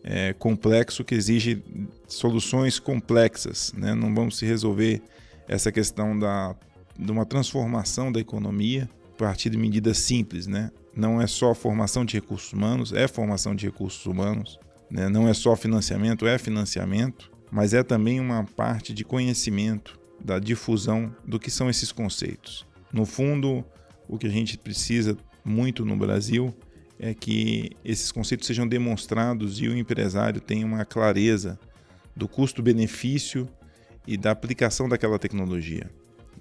é, 0.04 0.34
complexo 0.34 1.04
que 1.04 1.16
exige 1.16 1.64
soluções 2.08 2.80
complexas. 2.80 3.74
Né? 3.74 3.94
Não 3.94 4.14
vamos 4.14 4.38
se 4.38 4.46
resolver 4.46 5.02
essa 5.48 5.72
questão 5.72 6.18
da, 6.18 6.56
de 6.98 7.12
uma 7.12 7.26
transformação 7.26 8.12
da 8.12 8.20
economia 8.20 8.90
a 9.14 9.18
partir 9.18 9.50
de 9.50 9.58
medidas 9.58 9.98
simples. 9.98 10.48
Né? 10.48 10.72
Não 10.96 11.22
é 11.22 11.28
só 11.28 11.54
formação 11.54 12.06
de 12.06 12.14
recursos 12.16 12.54
humanos, 12.54 12.94
é 12.94 13.08
formação 13.08 13.56
de 13.56 13.66
recursos 13.66 14.06
humanos. 14.06 14.60
Né? 14.90 15.10
Não 15.10 15.28
é 15.28 15.34
só 15.34 15.56
financiamento, 15.56 16.28
é 16.28 16.38
financiamento, 16.38 17.32
mas 17.52 17.74
é 17.74 17.84
também 17.84 18.20
uma 18.20 18.44
parte 18.44 18.94
de 18.94 19.04
conhecimento, 19.04 20.00
da 20.24 20.38
difusão 20.38 21.14
do 21.26 21.40
que 21.40 21.50
são 21.50 21.68
esses 21.68 21.92
conceitos. 21.92 22.66
No 22.94 23.06
fundo, 23.06 23.66
o 24.12 24.18
que 24.18 24.28
a 24.28 24.30
gente 24.30 24.58
precisa 24.58 25.18
muito 25.44 25.86
no 25.86 25.96
Brasil 25.96 26.54
é 27.00 27.14
que 27.14 27.72
esses 27.84 28.12
conceitos 28.12 28.46
sejam 28.46 28.68
demonstrados 28.68 29.60
e 29.62 29.70
o 29.70 29.76
empresário 29.76 30.42
tenha 30.42 30.66
uma 30.66 30.84
clareza 30.84 31.58
do 32.14 32.28
custo-benefício 32.28 33.48
e 34.06 34.18
da 34.18 34.32
aplicação 34.32 34.90
daquela 34.90 35.18
tecnologia. 35.18 35.90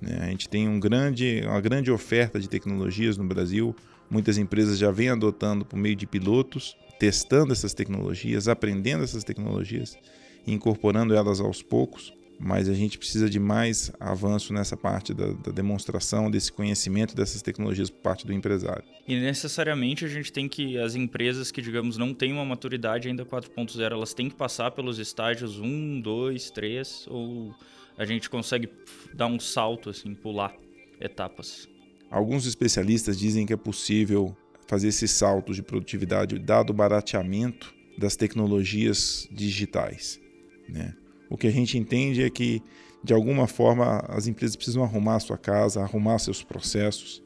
Né? 0.03 0.19
A 0.21 0.27
gente 0.27 0.49
tem 0.49 0.69
um 0.69 0.81
grande, 0.81 1.43
uma 1.47 1.61
grande 1.61 1.93
oferta 1.93 2.41
de 2.41 2.49
tecnologias 2.49 3.17
no 3.17 3.25
Brasil, 3.25 3.75
muitas 4.11 4.37
empresas 4.37 4.77
já 4.77 4.91
vêm 4.91 5.11
adotando 5.11 5.65
por 5.65 5.79
meio 5.79 5.95
de 5.95 6.09
pilotos, 6.09 6.77
testando 6.99 7.53
essas 7.53 7.73
tecnologias, 7.73 8.49
aprendendo 8.49 9.05
essas 9.05 9.23
tecnologias 9.23 9.97
e 10.45 10.53
incorporando 10.53 11.15
elas 11.15 11.41
aos 11.41 11.63
poucos 11.63 12.13
mas 12.43 12.71
a 12.71 12.73
gente 12.73 12.97
precisa 12.97 13.29
de 13.29 13.39
mais 13.39 13.93
avanço 14.01 14.51
nessa 14.55 14.75
parte 14.75 15.13
da, 15.13 15.27
da, 15.35 15.53
demonstração 15.53 16.31
desse 16.31 16.51
conhecimento 16.51 17.15
dessas 17.15 17.43
tecnologias 17.43 17.91
por 17.91 18.01
parte 18.01 18.27
do 18.27 18.33
empresário. 18.33 18.83
E 19.07 19.21
necessariamente 19.21 20.07
a 20.07 20.09
gente 20.09 20.33
tem 20.33 20.49
que 20.49 20.79
as 20.79 20.95
empresas 20.95 21.51
que 21.53 21.61
digamos 21.61 21.99
não 21.99 22.15
têm 22.15 22.33
uma 22.33 22.45
maturidade 22.45 23.09
ainda 23.09 23.27
4.0, 23.27 23.93
elas 23.93 24.15
têm 24.15 24.31
que 24.31 24.37
passar 24.37 24.71
pelos 24.71 24.99
estágios 24.99 25.59
1, 25.59 26.01
2, 26.01 26.51
3 26.51 27.07
ou 27.11 27.55
a 27.99 28.07
gente 28.07 28.31
consegue 28.31 28.71
dar 29.13 29.27
um 29.27 29.39
salto 29.39 29.91
assim, 29.91 30.15
pular 30.15 30.57
etapas. 30.99 31.69
Alguns 32.11 32.47
especialistas 32.47 33.19
dizem 33.19 33.45
que 33.45 33.53
é 33.53 33.57
possível 33.57 34.35
fazer 34.67 34.89
esses 34.89 35.11
saltos 35.11 35.57
de 35.57 35.63
produtividade, 35.63 36.39
dado 36.39 36.71
o 36.71 36.75
barateamento 36.75 37.75
das 37.99 38.17
tecnologias 38.17 39.29
digitais. 39.31 40.19
Né? 40.67 40.95
O 41.31 41.37
que 41.37 41.47
a 41.47 41.53
gente 41.53 41.79
entende 41.79 42.25
é 42.25 42.29
que, 42.29 42.61
de 43.03 43.15
alguma 43.15 43.47
forma, 43.47 44.05
as 44.09 44.27
empresas 44.27 44.57
precisam 44.57 44.83
arrumar 44.83 45.17
a 45.17 45.21
sua 45.21 45.39
casa, 45.39 45.81
arrumar 45.81 46.19
seus 46.19 46.43
processos, 46.43 47.23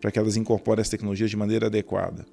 para 0.00 0.12
que 0.12 0.18
elas 0.18 0.36
incorporem 0.36 0.80
as 0.80 0.88
tecnologias 0.88 1.28
de 1.28 1.36
maneira 1.36 1.66
adequada. 1.66 2.24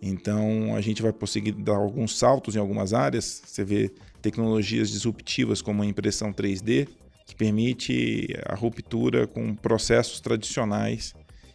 Então, 0.00 0.76
a 0.76 0.80
gente 0.82 1.02
vai 1.02 1.12
conseguir 1.12 1.52
dar 1.52 1.76
alguns 1.76 2.16
saltos 2.16 2.54
em 2.54 2.58
algumas 2.58 2.92
áreas. 2.92 3.42
Você 3.44 3.64
vê 3.64 3.90
tecnologias 4.20 4.90
disruptivas 4.90 5.62
como 5.62 5.82
a 5.82 5.86
impressão 5.86 6.32
3D, 6.32 6.86
que 7.26 7.34
permite 7.34 8.28
a 8.46 8.54
ruptura 8.54 9.26
com 9.26 9.54
processos 9.54 10.20
tradicionais 10.20 11.14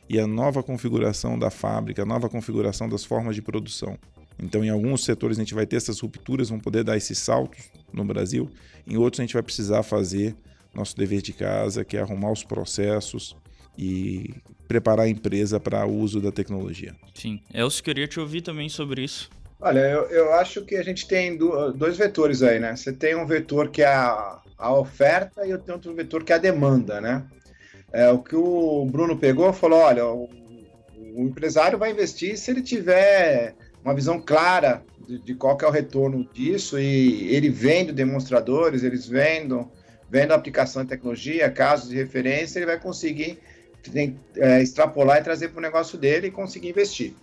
e 0.10 0.20
a 0.20 0.28
nova 0.28 0.62
configuração 0.62 1.38
da 1.38 1.50
fábrica, 1.50 2.02
a 2.02 2.06
nova 2.06 2.28
configuração 2.30 2.90
das 2.90 3.06
formas 3.06 3.36
de 3.36 3.42
produção. 3.42 3.98
Então, 4.40 4.64
em 4.64 4.70
alguns 4.70 5.04
setores 5.04 5.38
a 5.38 5.42
gente 5.42 5.54
vai 5.54 5.66
ter 5.66 5.78
essas 5.78 6.00
rupturas, 6.00 6.50
vão 6.50 6.60
poder 6.60 6.84
dar 6.84 6.98
esses 6.98 7.18
saltos 7.18 7.72
no 7.92 8.04
Brasil. 8.04 8.50
Em 8.86 8.98
outros 8.98 9.20
a 9.20 9.24
gente 9.24 9.34
vai 9.34 9.44
precisar 9.44 9.84
fazer 9.84 10.36
nosso 10.74 10.98
dever 10.98 11.22
de 11.22 11.34
casa, 11.34 11.86
que 11.86 11.98
é 11.98 12.02
arrumar 12.02 12.32
os 12.32 12.44
processos 12.44 13.36
e 13.78 14.34
preparar 14.68 15.06
a 15.06 15.10
empresa 15.10 15.60
para 15.60 15.86
o 15.86 15.96
uso 15.96 16.20
da 16.20 16.32
tecnologia. 16.32 16.96
Sim, 17.14 17.42
Elcio 17.54 17.84
queria 17.84 18.08
te 18.08 18.20
ouvir 18.20 18.42
também 18.42 18.70
sobre 18.70 19.04
isso. 19.04 19.30
Olha, 19.60 19.80
eu, 19.80 20.04
eu 20.10 20.34
acho 20.34 20.66
que 20.66 20.76
a 20.76 20.84
gente 20.84 21.08
tem 21.08 21.38
dois 21.38 21.98
vetores 21.98 22.44
aí, 22.44 22.60
né? 22.60 22.76
Você 22.76 22.92
tem 22.92 23.16
um 23.16 23.26
vetor 23.26 23.70
que 23.70 23.82
é 23.82 23.88
a, 23.88 24.42
a 24.58 24.74
oferta 24.74 25.46
e 25.46 25.52
eu 25.52 25.60
tenho 25.60 25.78
outro 25.78 25.94
vetor 25.94 26.24
que 26.24 26.34
é 26.34 26.36
a 26.36 26.40
demanda, 26.40 27.00
né? 27.00 27.26
É, 27.94 28.10
o 28.10 28.20
que 28.20 28.36
o 28.36 28.86
Bruno 28.86 29.18
pegou 29.18 29.54
falou: 29.54 29.80
olha, 29.80 30.06
o, 30.06 30.28
o 30.98 31.22
empresário 31.22 31.78
vai 31.78 31.92
investir 31.92 32.38
se 32.38 32.52
ele 32.52 32.62
tiver 32.62 33.56
uma 33.84 33.94
visão 33.94 34.20
clara 34.20 34.84
de, 35.08 35.20
de, 35.20 35.36
qual 35.36 35.58
é 35.62 35.66
o 35.66 35.72
retorno 35.72 36.28
disso 36.34 36.80
e 36.80 37.34
ele 37.34 37.50
vendo 37.50 37.92
demonstradores, 37.92 38.84
eles 38.84 39.08
vendo, 39.08 39.70
vendo 40.10 40.34
aplicação 40.34 40.84
de 40.84 40.90
tecnologia, 40.90 41.50
casos 41.52 41.90
de 41.90 41.96
referência, 41.96 42.60
ele 42.60 42.66
vai 42.66 42.80
conseguir 42.80 43.40
tem, 43.92 44.20
é, 44.38 44.62
extrapolar 44.62 45.20
e 45.20 45.24
trazer 45.24 45.50
para 45.50 45.60
o 45.60 45.62
negócio 45.62 45.98
dele 45.98 46.28
e 46.28 46.32
conseguir 46.32 46.70
investir. 46.70 47.14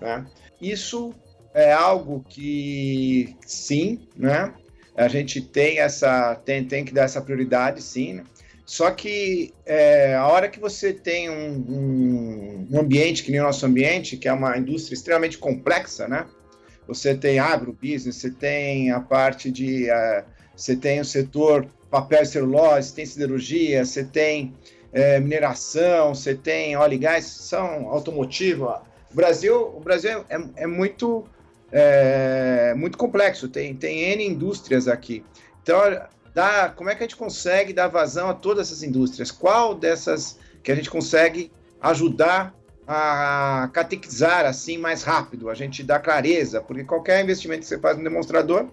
Né? 0.00 0.26
Isso 0.60 1.14
é 1.54 1.72
algo 1.72 2.24
que, 2.28 3.36
sim, 3.46 4.06
né? 4.16 4.52
A 4.96 5.08
gente 5.08 5.40
tem 5.40 5.78
essa, 5.78 6.34
tem, 6.34 6.64
tem 6.64 6.84
que 6.84 6.92
dar 6.92 7.04
essa 7.04 7.20
prioridade, 7.20 7.80
sim. 7.82 8.14
Né? 8.14 8.24
Só 8.70 8.92
que 8.92 9.52
é, 9.66 10.14
a 10.14 10.28
hora 10.28 10.48
que 10.48 10.60
você 10.60 10.92
tem 10.92 11.28
um, 11.28 12.68
um, 12.70 12.78
ambiente 12.78 13.24
que 13.24 13.32
nem 13.32 13.40
o 13.40 13.42
nosso 13.42 13.66
ambiente, 13.66 14.16
que 14.16 14.28
é 14.28 14.32
uma 14.32 14.56
indústria 14.56 14.94
extremamente 14.94 15.38
complexa, 15.38 16.06
né? 16.06 16.24
Você 16.86 17.16
tem 17.16 17.40
agrobusiness, 17.40 18.14
você 18.14 18.30
tem 18.30 18.92
a 18.92 19.00
parte 19.00 19.50
de. 19.50 19.90
Uh, 19.90 20.24
você 20.54 20.76
tem 20.76 21.00
o 21.00 21.04
setor 21.04 21.66
papel 21.90 22.22
e 22.22 22.26
celulose, 22.26 22.94
tem 22.94 23.04
siderurgia, 23.04 23.84
você 23.84 24.04
tem 24.04 24.54
é, 24.92 25.18
mineração, 25.18 26.14
você 26.14 26.36
tem 26.36 26.76
óleo 26.76 26.94
e 26.94 26.98
gás, 26.98 27.24
são 27.24 27.88
automotivo. 27.88 28.72
O 29.10 29.14
Brasil, 29.16 29.62
o 29.76 29.80
Brasil 29.80 30.24
é, 30.28 30.40
é 30.54 30.66
muito 30.68 31.24
é, 31.72 32.72
muito 32.76 32.96
complexo, 32.96 33.48
tem, 33.48 33.74
tem 33.74 34.12
N 34.12 34.24
indústrias 34.24 34.86
aqui. 34.86 35.24
Então, 35.60 35.80
dá, 36.34 36.68
como 36.68 36.90
é 36.90 36.94
que 36.94 37.02
a 37.02 37.06
gente 37.06 37.16
consegue 37.16 37.72
dar 37.72 37.88
vazão 37.88 38.28
a 38.28 38.34
todas 38.34 38.68
essas 38.68 38.82
indústrias? 38.82 39.30
Qual 39.30 39.74
dessas 39.74 40.38
que 40.62 40.70
a 40.70 40.74
gente 40.74 40.90
consegue 40.90 41.50
ajudar 41.80 42.54
a 42.86 43.70
catequizar 43.72 44.44
assim 44.44 44.76
mais 44.76 45.04
rápido, 45.04 45.48
a 45.48 45.54
gente 45.54 45.82
dá 45.82 46.00
clareza, 46.00 46.60
porque 46.60 46.82
qualquer 46.82 47.22
investimento 47.22 47.60
que 47.60 47.66
você 47.66 47.78
faz 47.78 47.96
no 47.96 48.02
demonstrador 48.02 48.68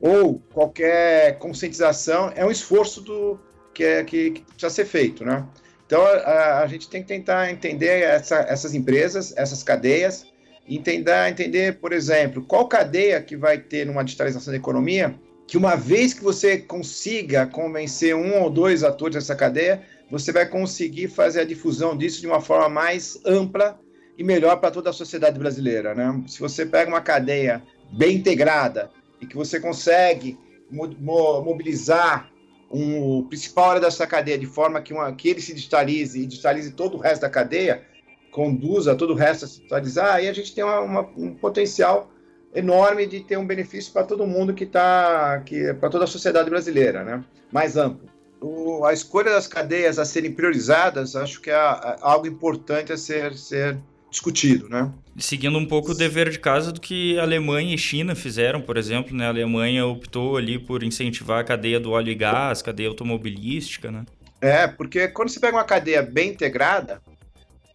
ou 0.00 0.40
qualquer 0.52 1.38
conscientização 1.38 2.32
é 2.34 2.44
um 2.44 2.50
esforço 2.50 3.02
do, 3.02 3.38
que, 3.74 3.84
é, 3.84 4.04
que, 4.04 4.30
que 4.30 4.40
precisa 4.40 4.70
ser 4.70 4.86
feito, 4.86 5.24
né? 5.24 5.44
Então 5.86 6.02
a, 6.02 6.60
a, 6.60 6.66
gente 6.66 6.88
tem 6.88 7.02
que 7.02 7.08
tentar 7.08 7.50
entender 7.50 8.02
essa, 8.02 8.36
essas 8.48 8.74
empresas, 8.74 9.34
essas 9.36 9.62
cadeias, 9.62 10.26
entender, 10.66 11.28
entender, 11.28 11.78
por 11.78 11.92
exemplo, 11.92 12.42
qual 12.42 12.66
cadeia 12.66 13.20
que 13.20 13.36
vai 13.36 13.58
ter 13.58 13.84
numa 13.84 14.02
digitalização 14.02 14.52
da 14.52 14.56
economia, 14.56 15.14
que 15.46 15.56
uma 15.56 15.76
vez 15.76 16.14
que 16.14 16.22
você 16.22 16.58
consiga 16.58 17.46
convencer 17.46 18.14
um 18.14 18.42
ou 18.42 18.50
dois 18.50 18.82
atores 18.82 19.14
dessa 19.14 19.36
cadeia, 19.36 19.82
você 20.10 20.32
vai 20.32 20.46
conseguir 20.46 21.08
fazer 21.08 21.40
a 21.40 21.44
difusão 21.44 21.96
disso 21.96 22.20
de 22.20 22.26
uma 22.26 22.40
forma 22.40 22.68
mais 22.68 23.18
ampla 23.24 23.78
e 24.16 24.24
melhor 24.24 24.56
para 24.56 24.70
toda 24.70 24.90
a 24.90 24.92
sociedade 24.92 25.38
brasileira, 25.38 25.94
né? 25.94 26.22
Se 26.26 26.40
você 26.40 26.64
pega 26.64 26.90
uma 26.90 27.00
cadeia 27.00 27.62
bem 27.92 28.16
integrada 28.16 28.90
e 29.20 29.26
que 29.26 29.36
você 29.36 29.60
consegue 29.60 30.38
mobilizar 30.70 32.30
um, 32.70 33.18
o 33.18 33.22
principal 33.24 33.70
área 33.70 33.82
dessa 33.82 34.06
cadeia 34.06 34.38
de 34.38 34.46
forma 34.46 34.80
que, 34.80 34.92
uma, 34.92 35.12
que 35.14 35.28
ele 35.28 35.40
se 35.40 35.54
digitalize 35.54 36.18
e 36.18 36.26
digitalize 36.26 36.72
todo 36.72 36.96
o 36.96 37.00
resto 37.00 37.22
da 37.22 37.30
cadeia, 37.30 37.82
conduza 38.30 38.96
todo 38.96 39.12
o 39.12 39.16
resto 39.16 39.44
a 39.44 39.48
se 39.48 39.56
digitalizar, 39.58 40.14
aí 40.14 40.28
a 40.28 40.32
gente 40.32 40.54
tem 40.54 40.64
uma, 40.64 40.80
uma, 40.80 41.00
um 41.16 41.34
potencial 41.34 42.10
enorme 42.54 43.06
de 43.06 43.20
ter 43.20 43.36
um 43.36 43.46
benefício 43.46 43.92
para 43.92 44.04
todo 44.04 44.26
mundo 44.26 44.54
que 44.54 44.64
está, 44.64 45.42
que, 45.44 45.74
para 45.74 45.90
toda 45.90 46.04
a 46.04 46.08
sociedade 46.08 46.48
brasileira, 46.48 47.02
né? 47.02 47.24
mais 47.54 47.76
amplo. 47.76 48.08
O, 48.40 48.84
a 48.84 48.92
escolha 48.92 49.30
das 49.30 49.46
cadeias 49.46 49.98
a 49.98 50.04
serem 50.04 50.32
priorizadas, 50.32 51.16
acho 51.16 51.40
que 51.40 51.50
é, 51.50 51.56
algo 52.00 52.26
importante 52.26 52.92
a 52.92 52.96
ser, 52.96 53.34
ser 53.34 53.78
discutido, 54.10 54.68
né? 54.68 54.92
Seguindo 55.16 55.56
um 55.56 55.64
pouco 55.64 55.92
o 55.92 55.94
dever 55.94 56.28
de 56.28 56.38
casa 56.38 56.72
do 56.72 56.80
que 56.80 57.18
Alemanha 57.18 57.74
e 57.74 57.78
China 57.78 58.14
fizeram, 58.14 58.60
por 58.60 58.76
exemplo, 58.76 59.16
né? 59.16 59.26
A 59.26 59.30
Alemanha 59.30 59.86
optou 59.86 60.36
ali 60.36 60.58
por 60.58 60.82
incentivar 60.82 61.40
a 61.40 61.44
cadeia 61.44 61.80
do 61.80 61.92
óleo 61.92 62.10
e 62.10 62.14
gás, 62.14 62.60
cadeia 62.60 62.88
automobilística, 62.88 63.90
né? 63.90 64.04
É, 64.40 64.66
porque 64.66 65.08
quando 65.08 65.30
você 65.30 65.40
pega 65.40 65.56
uma 65.56 65.64
cadeia 65.64 66.02
bem 66.02 66.30
integrada, 66.30 67.00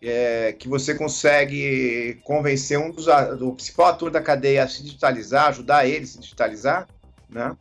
é, 0.01 0.53
que 0.53 0.67
você 0.67 0.95
consegue 0.95 2.19
convencer 2.23 2.79
um 2.79 2.91
dos 2.91 3.05
do 3.37 3.53
principal 3.53 3.87
ator 3.87 4.09
da 4.09 4.21
cadeia 4.21 4.63
a 4.63 4.67
se 4.67 4.83
digitalizar, 4.83 5.47
ajudar 5.47 5.85
ele 5.85 6.03
a 6.03 6.07
se 6.07 6.19
digitalizar, 6.19 6.87
né? 7.29 7.55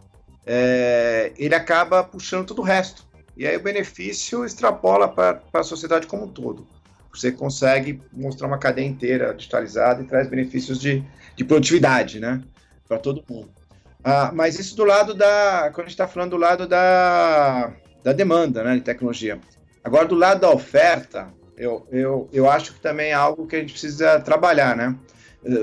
É, 0.46 1.32
ele 1.36 1.54
acaba 1.54 2.02
puxando 2.02 2.46
todo 2.46 2.60
o 2.60 2.64
resto. 2.64 3.06
E 3.36 3.46
aí 3.46 3.56
o 3.56 3.62
benefício 3.62 4.44
extrapola 4.44 5.08
para 5.08 5.42
a 5.52 5.62
sociedade 5.62 6.06
como 6.06 6.24
um 6.24 6.28
todo. 6.28 6.66
Você 7.12 7.32
consegue 7.32 8.00
mostrar 8.12 8.46
uma 8.46 8.58
cadeia 8.58 8.86
inteira 8.86 9.34
digitalizada 9.34 10.02
e 10.02 10.06
traz 10.06 10.28
benefícios 10.28 10.80
de, 10.80 11.04
de 11.36 11.44
produtividade, 11.44 12.20
né? 12.20 12.42
Para 12.86 12.98
todo 12.98 13.24
mundo. 13.28 13.50
Ah, 14.02 14.30
mas 14.32 14.58
isso 14.58 14.76
do 14.76 14.84
lado 14.84 15.14
da. 15.14 15.70
Quando 15.72 15.86
a 15.86 15.88
gente 15.88 15.90
está 15.90 16.06
falando 16.06 16.30
do 16.30 16.36
lado 16.36 16.66
da, 16.66 17.72
da 18.02 18.12
demanda 18.12 18.62
né, 18.62 18.76
de 18.76 18.82
tecnologia. 18.82 19.40
Agora, 19.82 20.06
do 20.06 20.14
lado 20.14 20.40
da 20.40 20.50
oferta, 20.50 21.32
eu, 21.58 21.86
eu, 21.90 22.28
eu 22.32 22.48
acho 22.48 22.72
que 22.72 22.80
também 22.80 23.10
é 23.10 23.14
algo 23.14 23.46
que 23.46 23.56
a 23.56 23.60
gente 23.60 23.72
precisa 23.72 24.20
trabalhar, 24.20 24.76
né? 24.76 24.94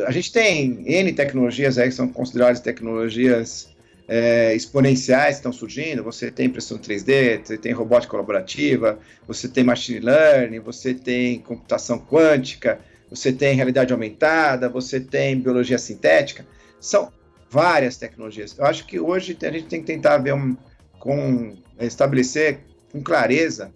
A 0.05 0.11
gente 0.11 0.31
tem 0.31 0.83
N 0.85 1.13
tecnologias 1.13 1.77
aí 1.77 1.89
que 1.89 1.95
são 1.95 2.07
consideradas 2.07 2.59
tecnologias 2.59 3.69
é, 4.07 4.55
exponenciais 4.55 5.35
que 5.35 5.39
estão 5.39 5.53
surgindo. 5.53 6.03
Você 6.03 6.31
tem 6.31 6.47
impressão 6.47 6.77
3D, 6.77 7.41
você 7.43 7.57
tem 7.57 7.71
robótica 7.71 8.11
colaborativa, 8.11 8.99
você 9.27 9.47
tem 9.47 9.63
machine 9.63 9.99
learning, 9.99 10.59
você 10.59 10.93
tem 10.93 11.39
computação 11.39 11.99
quântica, 11.99 12.79
você 13.09 13.31
tem 13.31 13.55
realidade 13.55 13.93
aumentada, 13.93 14.69
você 14.69 14.99
tem 14.99 15.39
biologia 15.39 15.77
sintética. 15.77 16.45
São 16.79 17.11
várias 17.49 17.97
tecnologias. 17.97 18.57
Eu 18.57 18.65
acho 18.65 18.85
que 18.85 18.99
hoje 18.99 19.37
a 19.41 19.51
gente 19.51 19.67
tem 19.67 19.81
que 19.81 19.87
tentar 19.87 20.17
ver 20.17 20.33
um, 20.33 20.55
com 20.99 21.55
estabelecer 21.79 22.59
com 22.91 23.01
clareza 23.01 23.71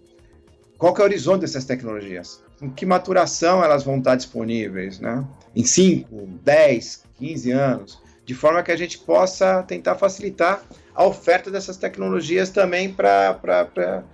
qual 0.80 0.96
é 0.96 1.00
o 1.00 1.04
horizonte 1.04 1.42
dessas 1.42 1.64
tecnologias, 1.64 2.42
em 2.60 2.70
que 2.70 2.86
maturação 2.86 3.62
elas 3.62 3.84
vão 3.84 3.98
estar 3.98 4.16
disponíveis, 4.16 4.98
né? 4.98 5.24
Em 5.54 5.62
5, 5.62 6.26
10, 6.42 7.04
15 7.18 7.50
anos 7.52 8.02
de 8.30 8.34
forma 8.34 8.62
que 8.62 8.70
a 8.70 8.76
gente 8.76 8.96
possa 8.96 9.62
tentar 9.64 9.96
facilitar 9.96 10.62
a 10.94 11.04
oferta 11.04 11.50
dessas 11.50 11.76
tecnologias 11.76 12.48
também 12.48 12.92
para 12.92 14.06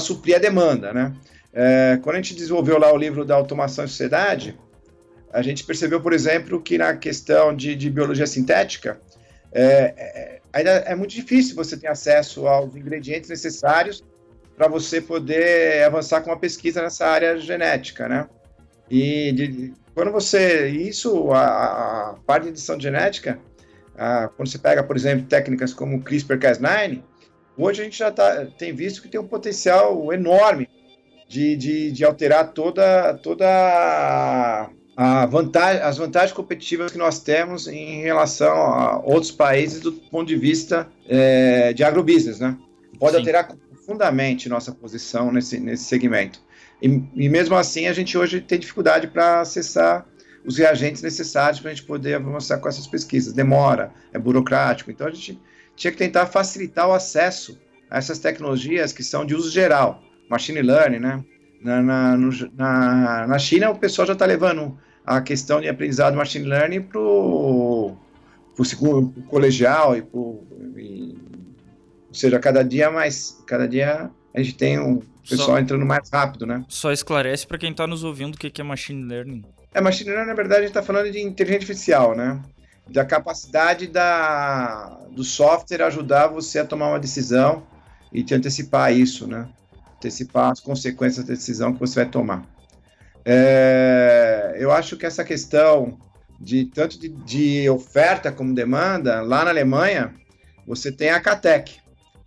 suprir 0.00 0.34
a 0.34 0.38
demanda. 0.40 0.92
Né? 0.92 1.14
É, 1.54 1.98
quando 2.02 2.16
a 2.16 2.18
gente 2.18 2.34
desenvolveu 2.34 2.80
lá 2.80 2.92
o 2.92 2.96
livro 2.96 3.24
da 3.24 3.36
Automação 3.36 3.84
e 3.84 3.88
Sociedade, 3.88 4.58
a 5.32 5.40
gente 5.40 5.62
percebeu, 5.62 6.00
por 6.00 6.12
exemplo, 6.12 6.60
que 6.60 6.76
na 6.76 6.96
questão 6.96 7.54
de, 7.54 7.76
de 7.76 7.88
biologia 7.88 8.26
sintética, 8.26 9.00
é, 9.52 9.94
é, 9.96 10.40
ainda 10.52 10.70
é 10.70 10.96
muito 10.96 11.12
difícil 11.12 11.54
você 11.54 11.76
ter 11.76 11.86
acesso 11.86 12.48
aos 12.48 12.74
ingredientes 12.74 13.30
necessários 13.30 14.02
para 14.60 14.68
você 14.68 15.00
poder 15.00 15.84
avançar 15.84 16.20
com 16.20 16.28
uma 16.28 16.38
pesquisa 16.38 16.82
nessa 16.82 17.06
área 17.06 17.38
genética, 17.38 18.06
né? 18.06 18.28
E 18.90 19.32
de, 19.32 19.72
quando 19.94 20.12
você 20.12 20.68
isso 20.68 21.30
a, 21.30 22.10
a 22.10 22.14
parte 22.26 22.42
de 22.42 22.48
edição 22.50 22.78
genética 22.78 23.40
ah, 23.96 24.28
quando 24.36 24.50
você 24.50 24.58
pega, 24.58 24.82
por 24.82 24.96
exemplo, 24.96 25.26
técnicas 25.26 25.72
como 25.72 26.02
CRISPR-Cas9, 26.02 27.02
hoje 27.56 27.80
a 27.80 27.84
gente 27.84 27.98
já 27.98 28.10
tá, 28.10 28.48
tem 28.58 28.74
visto 28.74 29.00
que 29.00 29.08
tem 29.08 29.18
um 29.18 29.26
potencial 29.26 30.12
enorme 30.12 30.68
de, 31.26 31.56
de, 31.56 31.90
de 31.92 32.04
alterar 32.04 32.52
toda, 32.52 33.14
toda 33.14 34.68
a 34.94 35.24
vantagem, 35.24 35.80
as 35.80 35.96
vantagens 35.96 36.32
competitivas 36.32 36.92
que 36.92 36.98
nós 36.98 37.18
temos 37.20 37.66
em 37.66 38.02
relação 38.02 38.52
a 38.52 38.98
outros 38.98 39.32
países 39.32 39.80
do 39.80 39.92
ponto 39.92 40.28
de 40.28 40.36
vista 40.36 40.86
é, 41.08 41.72
de 41.72 41.82
agrobusiness, 41.82 42.40
né? 42.40 42.58
Pode 42.98 43.12
Sim. 43.12 43.20
alterar 43.20 43.48
profundamente 43.90 44.48
nossa 44.48 44.72
posição 44.72 45.32
nesse, 45.32 45.58
nesse 45.58 45.84
segmento. 45.84 46.40
E, 46.80 47.02
e 47.14 47.28
mesmo 47.28 47.56
assim, 47.56 47.86
a 47.86 47.92
gente 47.92 48.16
hoje 48.16 48.40
tem 48.40 48.58
dificuldade 48.58 49.08
para 49.08 49.40
acessar 49.40 50.06
os 50.44 50.56
reagentes 50.56 51.02
necessários 51.02 51.60
para 51.60 51.70
a 51.70 51.74
gente 51.74 51.86
poder 51.86 52.14
avançar 52.14 52.58
com 52.58 52.68
essas 52.68 52.86
pesquisas. 52.86 53.32
Demora, 53.32 53.92
é 54.12 54.18
burocrático. 54.18 54.90
Então, 54.90 55.06
a 55.06 55.10
gente 55.10 55.38
tinha 55.76 55.90
que 55.90 55.98
tentar 55.98 56.26
facilitar 56.26 56.88
o 56.88 56.92
acesso 56.92 57.60
a 57.90 57.98
essas 57.98 58.18
tecnologias 58.18 58.92
que 58.92 59.02
são 59.02 59.26
de 59.26 59.34
uso 59.34 59.50
geral. 59.50 60.02
Machine 60.30 60.62
learning, 60.62 61.00
né? 61.00 61.24
Na, 61.60 61.82
na, 61.82 62.16
no, 62.16 62.30
na, 62.56 63.26
na 63.26 63.38
China, 63.38 63.70
o 63.70 63.78
pessoal 63.78 64.06
já 64.06 64.14
está 64.14 64.24
levando 64.24 64.78
a 65.04 65.20
questão 65.20 65.60
de 65.60 65.68
aprendizado 65.68 66.16
machine 66.16 66.46
learning 66.46 66.82
para 66.82 67.00
o 67.00 67.96
colegial 69.28 69.96
e, 69.96 70.02
pro, 70.02 70.42
e 70.76 71.29
ou 72.10 72.14
seja, 72.14 72.40
cada 72.40 72.64
dia 72.64 72.90
mais, 72.90 73.40
cada 73.46 73.68
dia 73.68 74.10
a 74.34 74.42
gente 74.42 74.56
tem 74.56 74.78
um 74.78 75.00
pessoal 75.28 75.50
Só... 75.50 75.58
entrando 75.58 75.86
mais 75.86 76.10
rápido, 76.10 76.44
né? 76.44 76.64
Só 76.68 76.90
esclarece 76.90 77.46
para 77.46 77.56
quem 77.56 77.70
está 77.70 77.86
nos 77.86 78.02
ouvindo 78.02 78.34
o 78.34 78.38
que 78.38 78.60
é 78.60 78.64
machine 78.64 79.04
learning. 79.04 79.44
É, 79.72 79.80
machine 79.80 80.10
learning, 80.10 80.26
na 80.26 80.34
verdade, 80.34 80.58
a 80.58 80.62
gente 80.62 80.70
está 80.70 80.82
falando 80.82 81.10
de 81.10 81.20
inteligência 81.20 81.62
artificial, 81.62 82.16
né? 82.16 82.42
Da 82.88 83.04
capacidade 83.04 83.86
da, 83.86 84.98
do 85.12 85.22
software 85.22 85.82
ajudar 85.82 86.26
você 86.26 86.58
a 86.58 86.64
tomar 86.64 86.88
uma 86.88 86.98
decisão 86.98 87.62
e 88.12 88.24
te 88.24 88.34
antecipar 88.34 88.92
isso, 88.92 89.28
né? 89.28 89.48
Antecipar 89.96 90.50
as 90.50 90.58
consequências 90.58 91.24
da 91.24 91.34
decisão 91.34 91.72
que 91.72 91.78
você 91.78 92.00
vai 92.00 92.10
tomar. 92.10 92.44
É, 93.24 94.56
eu 94.58 94.72
acho 94.72 94.96
que 94.96 95.06
essa 95.06 95.22
questão 95.22 95.96
de 96.40 96.64
tanto 96.64 96.98
de, 96.98 97.08
de, 97.08 97.68
oferta 97.68 98.32
como 98.32 98.54
demanda, 98.54 99.20
lá 99.20 99.44
na 99.44 99.50
Alemanha, 99.50 100.14
você 100.66 100.90
tem 100.90 101.10
a 101.10 101.20
CATEC. 101.20 101.79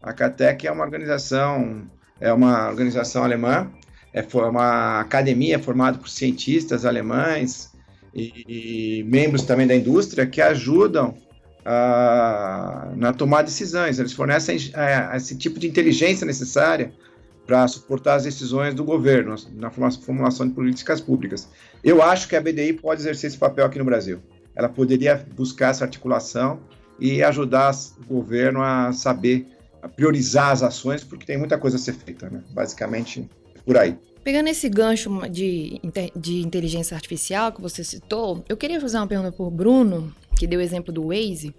A 0.03 0.13
CATEC 0.13 0.67
é 0.67 0.72
uma 0.72 0.83
organização, 0.83 1.89
é 2.19 2.31
uma 2.31 2.69
organização 2.69 3.24
alemã 3.24 3.72
é 4.13 4.22
uma 4.45 5.00
academia 5.00 5.57
formada 5.57 5.98
por 5.98 6.07
cientistas 6.07 6.86
alemães 6.86 7.72
e, 8.13 9.00
e 9.00 9.03
membros 9.05 9.41
também 9.41 9.65
da 9.65 9.75
indústria 9.75 10.27
que 10.27 10.39
ajudam 10.39 11.17
uh, 11.62 12.95
na 12.95 13.12
tomada 13.12 13.45
de 13.45 13.50
decisões. 13.50 13.98
Eles 13.98 14.13
fornecem 14.13 14.55
uh, 14.55 15.15
esse 15.15 15.36
tipo 15.36 15.60
de 15.60 15.67
inteligência 15.67 16.27
necessária 16.27 16.93
para 17.48 17.67
suportar 17.67 18.15
as 18.15 18.24
decisões 18.24 18.75
do 18.75 18.83
governo 18.83 19.36
na 19.55 19.72
formulação 19.72 20.48
de 20.48 20.53
políticas 20.53 21.01
públicas. 21.01 21.50
Eu 21.83 22.01
acho 22.01 22.29
que 22.29 22.36
a 22.36 22.41
BDI 22.41 22.74
pode 22.74 23.01
exercer 23.01 23.29
esse 23.29 23.38
papel 23.38 23.65
aqui 23.65 23.79
no 23.79 23.83
Brasil. 23.83 24.19
Ela 24.55 24.69
poderia 24.69 25.25
buscar 25.36 25.72
essa 25.72 25.83
articulação 25.83 26.60
e 27.00 27.24
ajudar 27.24 27.74
o 28.07 28.13
governo 28.13 28.62
a 28.62 28.93
saber 28.93 29.48
a 29.50 29.52
priorizar 29.89 30.51
as 30.51 30.63
ações, 30.63 31.03
porque 31.03 31.25
tem 31.25 31.37
muita 31.37 31.57
coisa 31.57 31.77
a 31.77 31.79
ser 31.79 31.93
feita, 31.93 32.29
né? 32.29 32.41
Basicamente, 32.51 33.27
por 33.65 33.77
aí. 33.77 33.97
Pegando 34.23 34.47
esse 34.47 34.69
gancho 34.69 35.09
de, 35.29 35.81
de 36.15 36.41
inteligência 36.41 36.95
artificial 36.95 37.51
que 37.51 37.61
você 37.61 37.83
citou, 37.83 38.43
eu 38.47 38.55
queria 38.55 38.79
fazer 38.79 38.97
uma 38.97 39.07
pergunta 39.07 39.31
por 39.31 39.51
Bruno, 39.51 40.15
que 40.37 40.47
deu 40.47 40.59
o 40.59 40.63
exemplo 40.63 40.93
do 40.93 41.07
Waze. 41.07 41.53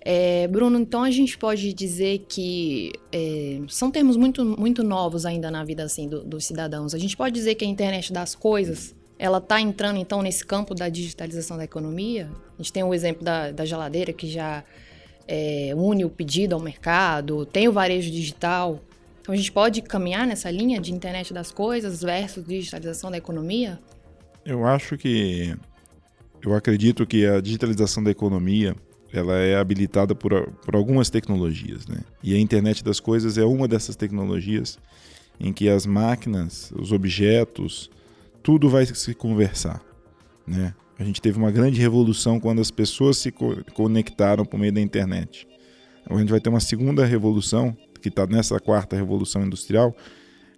É, 0.00 0.46
Bruno, 0.46 0.78
então 0.78 1.02
a 1.02 1.10
gente 1.10 1.36
pode 1.36 1.72
dizer 1.74 2.24
que 2.28 2.92
é, 3.12 3.60
são 3.68 3.90
termos 3.90 4.16
muito, 4.16 4.44
muito 4.44 4.84
novos 4.84 5.26
ainda 5.26 5.50
na 5.50 5.64
vida 5.64 5.82
assim 5.82 6.08
do, 6.08 6.22
dos 6.22 6.44
cidadãos. 6.46 6.94
A 6.94 6.98
gente 6.98 7.16
pode 7.16 7.34
dizer 7.34 7.56
que 7.56 7.64
a 7.64 7.68
internet 7.68 8.12
das 8.12 8.34
coisas 8.34 8.94
ela 9.18 9.38
está 9.38 9.60
entrando 9.60 9.98
então 9.98 10.22
nesse 10.22 10.46
campo 10.46 10.74
da 10.74 10.88
digitalização 10.88 11.56
da 11.56 11.64
economia. 11.64 12.30
A 12.54 12.62
gente 12.62 12.72
tem 12.72 12.84
o 12.84 12.94
exemplo 12.94 13.24
da, 13.24 13.50
da 13.50 13.64
geladeira 13.64 14.12
que 14.12 14.28
já 14.28 14.62
é, 15.28 15.72
une 15.76 16.04
o 16.04 16.10
pedido 16.10 16.54
ao 16.54 16.60
mercado, 16.60 17.44
tem 17.44 17.68
o 17.68 17.72
varejo 17.72 18.10
digital. 18.10 18.80
Então 19.20 19.34
a 19.34 19.36
gente 19.36 19.52
pode 19.52 19.82
caminhar 19.82 20.26
nessa 20.26 20.50
linha 20.50 20.80
de 20.80 20.92
internet 20.92 21.34
das 21.34 21.52
coisas 21.52 22.00
versus 22.02 22.44
digitalização 22.44 23.10
da 23.10 23.18
economia? 23.18 23.78
Eu 24.44 24.64
acho 24.64 24.96
que 24.96 25.54
eu 26.42 26.54
acredito 26.54 27.06
que 27.06 27.26
a 27.26 27.40
digitalização 27.40 28.02
da 28.02 28.10
economia 28.10 28.74
ela 29.12 29.36
é 29.36 29.56
habilitada 29.56 30.14
por, 30.14 30.50
por 30.64 30.74
algumas 30.74 31.10
tecnologias, 31.10 31.86
né? 31.86 32.00
E 32.22 32.34
a 32.34 32.38
internet 32.38 32.82
das 32.82 33.00
coisas 33.00 33.38
é 33.38 33.44
uma 33.44 33.68
dessas 33.68 33.96
tecnologias 33.96 34.78
em 35.40 35.52
que 35.52 35.68
as 35.68 35.86
máquinas, 35.86 36.72
os 36.76 36.92
objetos, 36.92 37.90
tudo 38.42 38.68
vai 38.68 38.86
se 38.86 39.14
conversar, 39.14 39.82
né? 40.46 40.74
A 40.98 41.04
gente 41.04 41.22
teve 41.22 41.38
uma 41.38 41.50
grande 41.50 41.80
revolução 41.80 42.40
quando 42.40 42.60
as 42.60 42.70
pessoas 42.70 43.18
se 43.18 43.30
co 43.30 43.62
conectaram 43.72 44.44
por 44.44 44.58
meio 44.58 44.72
da 44.72 44.80
internet. 44.80 45.46
Agora 46.04 46.16
a 46.16 46.20
gente 46.20 46.30
vai 46.30 46.40
ter 46.40 46.48
uma 46.48 46.60
segunda 46.60 47.04
revolução 47.04 47.76
que 48.00 48.08
está 48.08 48.26
nessa 48.26 48.58
quarta 48.58 48.96
revolução 48.96 49.44
industrial, 49.44 49.94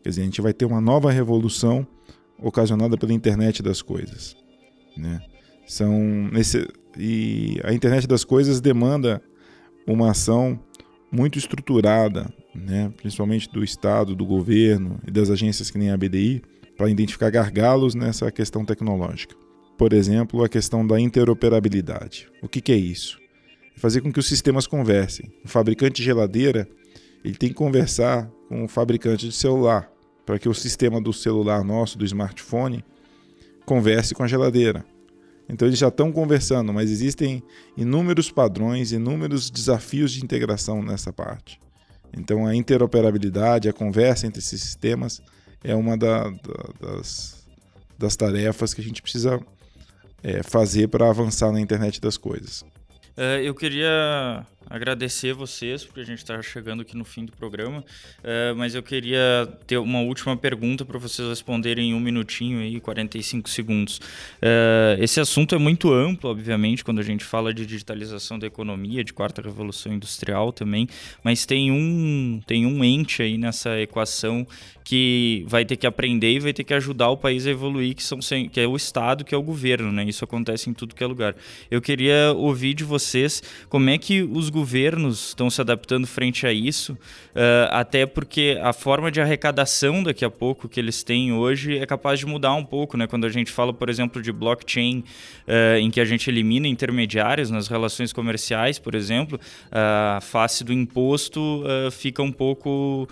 quer 0.02 0.10
dizer, 0.10 0.22
a 0.22 0.24
gente 0.24 0.40
vai 0.40 0.52
ter 0.52 0.64
uma 0.64 0.80
nova 0.80 1.10
revolução 1.10 1.86
ocasionada 2.38 2.96
pela 2.96 3.12
internet 3.12 3.62
das 3.62 3.82
coisas, 3.82 4.36
né? 4.96 5.20
São 5.66 5.92
nesse 6.32 6.66
e 6.98 7.60
a 7.62 7.72
internet 7.72 8.06
das 8.06 8.24
coisas 8.24 8.60
demanda 8.60 9.22
uma 9.86 10.10
ação 10.10 10.58
muito 11.12 11.38
estruturada, 11.38 12.32
né, 12.54 12.92
principalmente 12.96 13.50
do 13.50 13.62
Estado, 13.62 14.14
do 14.14 14.24
governo 14.24 15.00
e 15.06 15.10
das 15.10 15.30
agências 15.30 15.70
que 15.70 15.78
nem 15.78 15.90
a 15.90 15.96
BDI, 15.96 16.42
para 16.76 16.88
identificar 16.88 17.30
gargalos 17.30 17.94
nessa 17.94 18.30
questão 18.30 18.64
tecnológica. 18.64 19.34
Por 19.80 19.94
exemplo, 19.94 20.44
a 20.44 20.48
questão 20.50 20.86
da 20.86 21.00
interoperabilidade. 21.00 22.28
O 22.42 22.48
que, 22.50 22.60
que 22.60 22.70
é 22.70 22.76
isso? 22.76 23.18
É 23.74 23.80
fazer 23.80 24.02
com 24.02 24.12
que 24.12 24.18
os 24.18 24.28
sistemas 24.28 24.66
conversem. 24.66 25.32
O 25.42 25.48
fabricante 25.48 25.94
de 25.94 26.02
geladeira 26.02 26.68
ele 27.24 27.34
tem 27.34 27.48
que 27.48 27.54
conversar 27.54 28.30
com 28.46 28.62
o 28.62 28.68
fabricante 28.68 29.26
de 29.26 29.34
celular, 29.34 29.90
para 30.26 30.38
que 30.38 30.50
o 30.50 30.52
sistema 30.52 31.00
do 31.00 31.14
celular 31.14 31.64
nosso, 31.64 31.96
do 31.96 32.04
smartphone, 32.04 32.84
converse 33.64 34.14
com 34.14 34.22
a 34.22 34.26
geladeira. 34.26 34.84
Então 35.48 35.66
eles 35.66 35.78
já 35.78 35.88
estão 35.88 36.12
conversando, 36.12 36.74
mas 36.74 36.90
existem 36.90 37.42
inúmeros 37.74 38.30
padrões, 38.30 38.92
inúmeros 38.92 39.48
desafios 39.48 40.12
de 40.12 40.22
integração 40.22 40.82
nessa 40.82 41.10
parte. 41.10 41.58
Então 42.14 42.46
a 42.46 42.54
interoperabilidade, 42.54 43.66
a 43.66 43.72
conversa 43.72 44.26
entre 44.26 44.40
esses 44.40 44.60
sistemas 44.60 45.22
é 45.64 45.74
uma 45.74 45.96
da, 45.96 46.24
da, 46.24 46.34
das, 46.82 47.48
das 47.98 48.14
tarefas 48.14 48.74
que 48.74 48.82
a 48.82 48.84
gente 48.84 49.00
precisa 49.00 49.40
é, 50.22 50.42
fazer 50.42 50.88
para 50.88 51.08
avançar 51.08 51.52
na 51.52 51.60
internet 51.60 52.00
das 52.00 52.16
coisas. 52.16 52.62
Uh, 53.16 53.42
eu 53.42 53.54
queria 53.54 54.46
agradecer 54.70 55.32
vocês, 55.34 55.84
porque 55.84 55.98
a 55.98 56.04
gente 56.04 56.18
está 56.18 56.40
chegando 56.40 56.82
aqui 56.82 56.96
no 56.96 57.04
fim 57.04 57.24
do 57.24 57.32
programa, 57.32 57.80
uh, 57.80 58.54
mas 58.56 58.76
eu 58.76 58.82
queria 58.82 59.48
ter 59.66 59.78
uma 59.78 60.00
última 60.00 60.36
pergunta 60.36 60.84
para 60.84 60.96
vocês 60.96 61.28
responderem 61.28 61.90
em 61.90 61.94
um 61.94 61.98
minutinho 61.98 62.60
aí, 62.60 62.80
45 62.80 63.50
segundos. 63.50 63.98
Uh, 64.38 65.02
esse 65.02 65.18
assunto 65.18 65.56
é 65.56 65.58
muito 65.58 65.92
amplo, 65.92 66.30
obviamente, 66.30 66.84
quando 66.84 67.00
a 67.00 67.02
gente 67.02 67.24
fala 67.24 67.52
de 67.52 67.66
digitalização 67.66 68.38
da 68.38 68.46
economia, 68.46 69.02
de 69.02 69.12
quarta 69.12 69.42
revolução 69.42 69.92
industrial 69.92 70.52
também, 70.52 70.88
mas 71.24 71.44
tem 71.44 71.72
um, 71.72 72.40
tem 72.46 72.64
um 72.64 72.84
ente 72.84 73.22
aí 73.22 73.36
nessa 73.36 73.80
equação 73.80 74.46
que 74.84 75.44
vai 75.46 75.64
ter 75.64 75.76
que 75.76 75.86
aprender 75.86 76.32
e 76.32 76.38
vai 76.38 76.52
ter 76.52 76.64
que 76.64 76.74
ajudar 76.74 77.10
o 77.10 77.16
país 77.16 77.46
a 77.46 77.50
evoluir, 77.50 77.94
que, 77.94 78.02
são, 78.02 78.18
que 78.20 78.60
é 78.60 78.66
o 78.66 78.76
Estado, 78.76 79.24
que 79.24 79.34
é 79.34 79.38
o 79.38 79.42
governo, 79.42 79.92
né? 79.92 80.04
Isso 80.04 80.24
acontece 80.24 80.70
em 80.70 80.72
tudo 80.74 80.94
que 80.94 81.04
é 81.04 81.06
lugar. 81.06 81.36
Eu 81.70 81.80
queria 81.80 82.32
ouvir 82.36 82.74
de 82.74 82.82
vocês 82.82 83.42
como 83.68 83.88
é 83.90 83.98
que 83.98 84.22
os 84.22 84.48
governos 84.48 84.59
estão 84.62 85.50
se 85.50 85.60
adaptando 85.60 86.06
frente 86.06 86.46
a 86.46 86.52
isso, 86.52 86.92
uh, 86.92 87.68
até 87.70 88.06
porque 88.06 88.58
a 88.62 88.72
forma 88.72 89.10
de 89.10 89.20
arrecadação 89.20 90.02
daqui 90.02 90.24
a 90.24 90.30
pouco 90.30 90.68
que 90.68 90.78
eles 90.78 91.02
têm 91.02 91.32
hoje 91.32 91.78
é 91.78 91.86
capaz 91.86 92.18
de 92.18 92.26
mudar 92.26 92.54
um 92.54 92.64
pouco, 92.64 92.96
né? 92.96 93.06
Quando 93.06 93.26
a 93.26 93.28
gente 93.28 93.50
fala, 93.50 93.72
por 93.72 93.88
exemplo, 93.88 94.22
de 94.22 94.32
blockchain, 94.32 94.98
uh, 95.46 95.78
em 95.78 95.90
que 95.90 96.00
a 96.00 96.04
gente 96.04 96.28
elimina 96.28 96.66
intermediários 96.66 97.50
nas 97.50 97.68
relações 97.68 98.12
comerciais, 98.12 98.78
por 98.78 98.94
exemplo, 98.94 99.38
a 99.70 100.18
face 100.22 100.64
do 100.64 100.72
imposto 100.72 101.40
uh, 101.40 101.90
fica 101.90 102.22
um 102.22 102.32
pouco, 102.32 103.08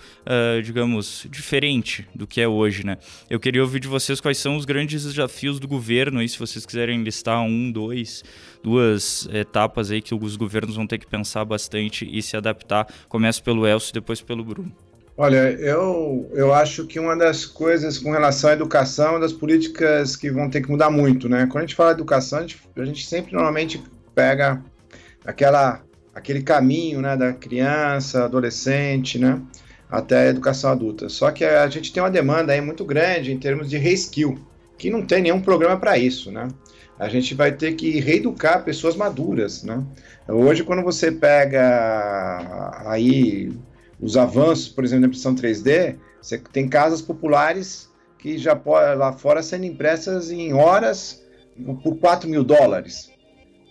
digamos, 0.63 1.27
diferente 1.29 2.07
do 2.13 2.27
que 2.27 2.41
é 2.41 2.47
hoje, 2.47 2.85
né? 2.85 2.97
Eu 3.29 3.39
queria 3.39 3.61
ouvir 3.61 3.79
de 3.79 3.87
vocês 3.87 4.21
quais 4.21 4.37
são 4.37 4.55
os 4.55 4.65
grandes 4.65 5.03
desafios 5.03 5.59
do 5.59 5.67
governo 5.67 6.19
aí, 6.19 6.27
se 6.27 6.37
vocês 6.37 6.65
quiserem 6.65 7.03
listar 7.03 7.41
um, 7.41 7.71
dois, 7.71 8.23
duas 8.63 9.27
etapas 9.31 9.91
aí 9.91 10.01
que 10.01 10.13
os 10.13 10.35
governos 10.35 10.75
vão 10.75 10.85
ter 10.85 10.97
que 10.97 11.07
pensar 11.07 11.38
bastante 11.45 12.07
e 12.11 12.21
se 12.21 12.35
adaptar. 12.37 12.87
Começo 13.07 13.43
pelo 13.43 13.67
Elcio 13.67 13.91
e 13.91 13.93
depois 13.93 14.21
pelo 14.21 14.43
Bruno. 14.43 14.71
Olha, 15.17 15.51
eu, 15.51 16.29
eu 16.33 16.53
acho 16.53 16.87
que 16.87 16.99
uma 16.99 17.15
das 17.15 17.45
coisas 17.45 17.97
com 17.97 18.11
relação 18.11 18.49
à 18.49 18.53
educação 18.53 19.17
é 19.17 19.19
das 19.19 19.33
políticas 19.33 20.15
que 20.15 20.31
vão 20.31 20.49
ter 20.49 20.61
que 20.61 20.69
mudar 20.71 20.89
muito, 20.89 21.27
né? 21.27 21.45
Quando 21.45 21.57
a 21.57 21.67
gente 21.67 21.75
fala 21.75 21.91
educação, 21.91 22.39
a 22.39 22.41
gente, 22.43 22.57
a 22.77 22.85
gente 22.85 23.05
sempre 23.05 23.33
normalmente 23.33 23.83
pega 24.15 24.63
aquela, 25.25 25.83
aquele 26.15 26.41
caminho, 26.41 27.01
né, 27.01 27.17
da 27.17 27.33
criança, 27.33 28.23
adolescente, 28.23 29.19
né? 29.19 29.41
até 29.89 30.19
a 30.19 30.27
educação 30.27 30.71
adulta. 30.71 31.09
Só 31.09 31.31
que 31.31 31.43
a 31.43 31.67
gente 31.67 31.91
tem 31.91 32.01
uma 32.01 32.11
demanda 32.11 32.53
aí 32.53 32.61
muito 32.61 32.85
grande 32.85 33.31
em 33.31 33.37
termos 33.37 33.69
de 33.69 33.77
reskill. 33.77 34.37
que 34.77 34.89
não 34.89 35.05
tem 35.05 35.21
nenhum 35.21 35.41
programa 35.41 35.77
para 35.77 35.97
isso, 35.97 36.31
né? 36.31 36.47
A 36.99 37.07
gente 37.07 37.33
vai 37.33 37.53
ter 37.53 37.73
que 37.75 37.99
reeducar 38.01 38.65
pessoas 38.65 38.95
maduras, 38.95 39.63
né? 39.63 39.81
Hoje, 40.27 40.63
quando 40.63 40.83
você 40.83 41.09
pega 41.11 42.83
aí 42.85 43.51
os 43.99 44.17
avanços, 44.17 44.67
por 44.67 44.83
exemplo, 44.83 45.03
da 45.03 45.07
impressão 45.07 45.33
3D, 45.33 45.95
você 46.21 46.37
tem 46.37 46.67
casas 46.67 47.01
populares 47.01 47.89
que 48.17 48.37
já 48.37 48.59
lá 48.97 49.13
fora 49.13 49.41
sendo 49.41 49.65
impressas 49.65 50.29
em 50.29 50.53
horas 50.53 51.23
por 51.81 51.97
4 51.97 52.29
mil 52.29 52.43
dólares. 52.43 53.09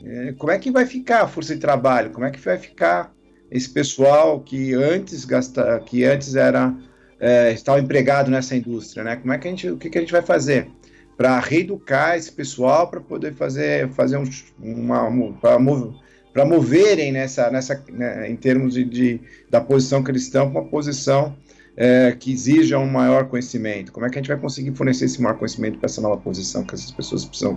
É, 0.03 0.33
como 0.39 0.51
é 0.51 0.59
que 0.59 0.71
vai 0.71 0.87
ficar 0.87 1.23
a 1.23 1.29
força 1.29 1.55
de 1.55 1.61
trabalho? 1.61 2.11
Como 2.11 2.25
é 2.25 2.31
que 2.31 2.41
vai 2.41 2.57
ficar 2.57 3.13
esse 3.51 3.69
pessoal 3.69 4.41
que 4.41 4.75
antes 4.75 5.25
gasta, 5.25 5.81
que 5.81 6.05
antes 6.05 6.35
era 6.35 6.75
é, 7.21 7.53
estava 7.53 7.81
empregado 7.81 8.31
nessa 8.31 8.57
indústria, 8.57 9.05
né? 9.05 9.17
Como 9.17 9.33
é 9.33 9.39
que 9.39 9.49
a 9.49 9.51
gente, 9.51 9.71
o 9.71 9.77
que, 9.77 9.91
que 9.91 9.99
a 9.99 10.01
gente 10.01 10.13
vai 10.13 10.23
fazer 10.23 10.71
para 11.19 11.39
reeducar 11.41 12.17
esse 12.17 12.33
pessoal 12.33 12.89
para 12.89 13.01
poder 13.01 13.35
fazer 13.35 13.91
fazer 13.91 14.17
um, 14.17 14.25
uma, 14.59 15.33
para 15.33 15.59
para 16.33 16.45
moverem 16.47 17.13
nessa 17.13 17.51
nessa 17.51 17.85
né, 17.91 18.31
em 18.31 18.37
termos 18.37 18.75
de, 18.75 18.85
de, 18.85 19.21
da 19.51 19.61
posição 19.61 20.03
eles 20.09 20.23
estão, 20.23 20.47
uma 20.47 20.65
posição 20.65 21.37
é, 21.77 22.11
que 22.11 22.33
exija 22.33 22.77
um 22.77 22.91
maior 22.91 23.29
conhecimento. 23.29 23.93
Como 23.93 24.05
é 24.05 24.11
que 24.11 24.19
a 24.19 24.21
gente 24.21 24.27
vai 24.27 24.37
conseguir 24.37 24.75
fornecer 24.75 25.05
esse 25.05 25.23
maior 25.23 25.39
conhecimento 25.39 25.79
para 25.79 25.87
essa 25.87 26.01
nova 26.01 26.17
posição 26.17 26.65
que 26.65 26.75
essas 26.75 26.91
pessoas 26.91 27.25
precisam 27.25 27.57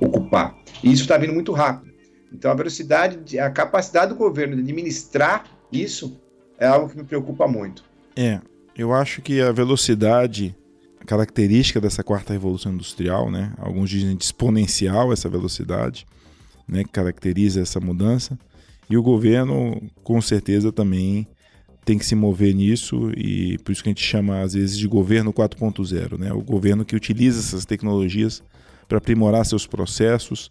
ocupar? 0.00 0.56
E 0.82 0.90
isso 0.90 1.02
está 1.02 1.18
vindo 1.18 1.34
muito 1.34 1.52
rápido. 1.52 1.92
Então, 2.32 2.50
a 2.50 2.54
velocidade, 2.54 3.38
a 3.38 3.50
capacidade 3.50 4.12
do 4.12 4.18
governo 4.18 4.56
de 4.56 4.62
administrar 4.62 5.44
isso 5.70 6.18
é 6.58 6.66
algo 6.66 6.88
que 6.88 6.96
me 6.96 7.04
preocupa 7.04 7.46
muito. 7.46 7.84
É, 8.16 8.40
eu 8.74 8.92
acho 8.92 9.20
que 9.20 9.38
a 9.38 9.52
velocidade, 9.52 10.56
característica 11.08 11.80
dessa 11.80 12.04
quarta 12.04 12.34
revolução 12.34 12.70
industrial, 12.70 13.30
né? 13.30 13.54
Alguns 13.56 13.88
dizem 13.88 14.14
de 14.14 14.22
exponencial 14.22 15.10
essa 15.10 15.26
velocidade, 15.26 16.06
né? 16.68 16.84
Que 16.84 16.90
caracteriza 16.90 17.62
essa 17.62 17.80
mudança. 17.80 18.38
E 18.90 18.96
o 18.96 19.02
governo, 19.02 19.80
com 20.04 20.20
certeza, 20.20 20.70
também 20.70 21.26
tem 21.82 21.96
que 21.96 22.04
se 22.04 22.14
mover 22.14 22.54
nisso 22.54 23.10
e 23.16 23.56
por 23.64 23.72
isso 23.72 23.82
que 23.82 23.88
a 23.88 23.92
gente 23.92 24.04
chama 24.04 24.42
às 24.42 24.52
vezes 24.52 24.76
de 24.76 24.86
governo 24.86 25.32
4.0, 25.32 26.18
né? 26.18 26.30
O 26.30 26.42
governo 26.42 26.84
que 26.84 26.94
utiliza 26.94 27.40
essas 27.40 27.64
tecnologias 27.64 28.42
para 28.86 28.98
aprimorar 28.98 29.46
seus 29.46 29.66
processos, 29.66 30.50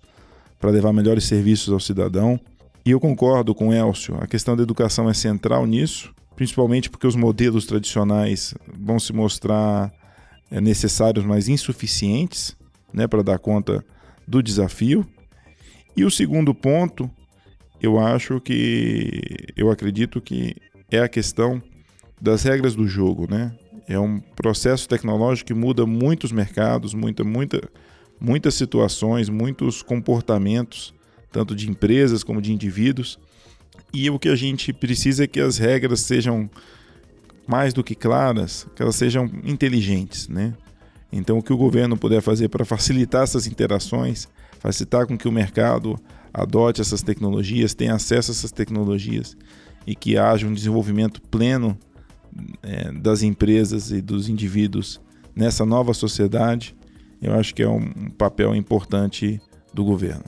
para 0.60 0.72
levar 0.72 0.92
melhores 0.92 1.26
serviços 1.26 1.72
ao 1.72 1.80
cidadão. 1.80 2.40
E 2.84 2.90
eu 2.90 3.00
concordo 3.00 3.54
com 3.54 3.68
o 3.68 3.74
Elcio, 3.74 4.18
a 4.20 4.26
questão 4.26 4.58
da 4.58 4.64
educação 4.64 5.08
é 5.08 5.14
central 5.14 5.68
nisso, 5.68 6.12
principalmente 6.36 6.90
porque 6.90 7.06
os 7.06 7.16
modelos 7.16 7.68
tradicionais 7.68 8.56
vão 8.76 8.98
se 8.98 9.14
mostrar 9.14 9.94
necessários, 10.50 11.26
mas 11.26 11.48
insuficientes 11.48 12.56
né, 12.94 13.08
para 13.08 13.24
dar 13.24 13.40
conta 13.40 13.84
do 14.28 14.42
desafio. 14.42 15.06
E 15.96 16.04
o 16.06 16.12
segundo 16.12 16.54
ponto, 16.54 17.10
eu 17.82 18.00
acho 18.00 18.40
que, 18.40 19.48
eu 19.56 19.70
acredito 19.70 20.22
que 20.22 20.56
é 20.92 21.00
a 21.00 21.08
questão 21.08 21.62
das 22.22 22.44
regras 22.44 22.76
do 22.76 22.88
jogo, 22.88 23.30
né? 23.30 23.56
É 23.88 24.00
um 24.00 24.20
processo 24.20 24.88
tecnológico 24.88 25.48
que 25.48 25.54
muda 25.54 25.86
muitos 25.86 26.32
mercados, 26.32 26.94
muita, 26.94 27.24
muita, 27.24 27.62
muitas 28.20 28.56
situações, 28.56 29.30
muitos 29.30 29.82
comportamentos, 29.82 30.94
tanto 31.32 31.56
de 31.56 31.70
empresas 31.70 32.24
como 32.24 32.42
de 32.42 32.52
indivíduos. 32.52 33.18
E 33.94 34.10
o 34.10 34.20
que 34.20 34.28
a 34.28 34.36
gente 34.36 34.74
precisa 34.74 35.24
é 35.24 35.28
que 35.28 35.40
as 35.40 35.58
regras 35.58 36.02
sejam 36.02 36.50
mais 37.48 37.74
do 37.74 37.84
que 37.84 37.96
claras, 37.96 38.68
que 38.76 38.82
elas 38.82 38.96
sejam 38.96 39.26
inteligentes, 39.44 40.28
né? 40.28 40.54
Então, 41.12 41.38
o 41.38 41.44
que 41.44 41.54
o 41.54 41.58
governo 41.58 41.98
puder 41.98 42.22
fazer 42.22 42.50
para 42.50 42.66
facilitar 42.66 43.24
essas 43.24 43.48
interações, 43.48 44.28
facilitar 44.60 45.08
com 45.08 45.18
que 45.18 45.28
o 45.28 45.32
mercado 45.32 45.98
adote 46.34 46.82
essas 46.82 47.02
tecnologias, 47.02 47.74
tenha 47.74 47.94
acesso 47.94 48.32
a 48.32 48.34
essas 48.34 48.52
tecnologias 48.52 49.38
e 49.86 49.96
que 49.96 50.18
haja 50.18 50.46
um 50.46 50.54
desenvolvimento 50.54 51.22
pleno 51.22 51.78
é, 52.62 52.92
das 52.92 53.24
empresas 53.24 53.90
e 53.90 54.02
dos 54.02 54.28
indivíduos 54.28 55.00
nessa 55.36 55.66
nova 55.66 55.94
sociedade, 55.94 56.76
eu 57.22 57.34
acho 57.34 57.56
que 57.56 57.64
é 57.64 57.70
um 57.70 58.10
papel 58.10 58.56
importante 58.56 59.42
do 59.74 59.84
governo. 59.84 60.26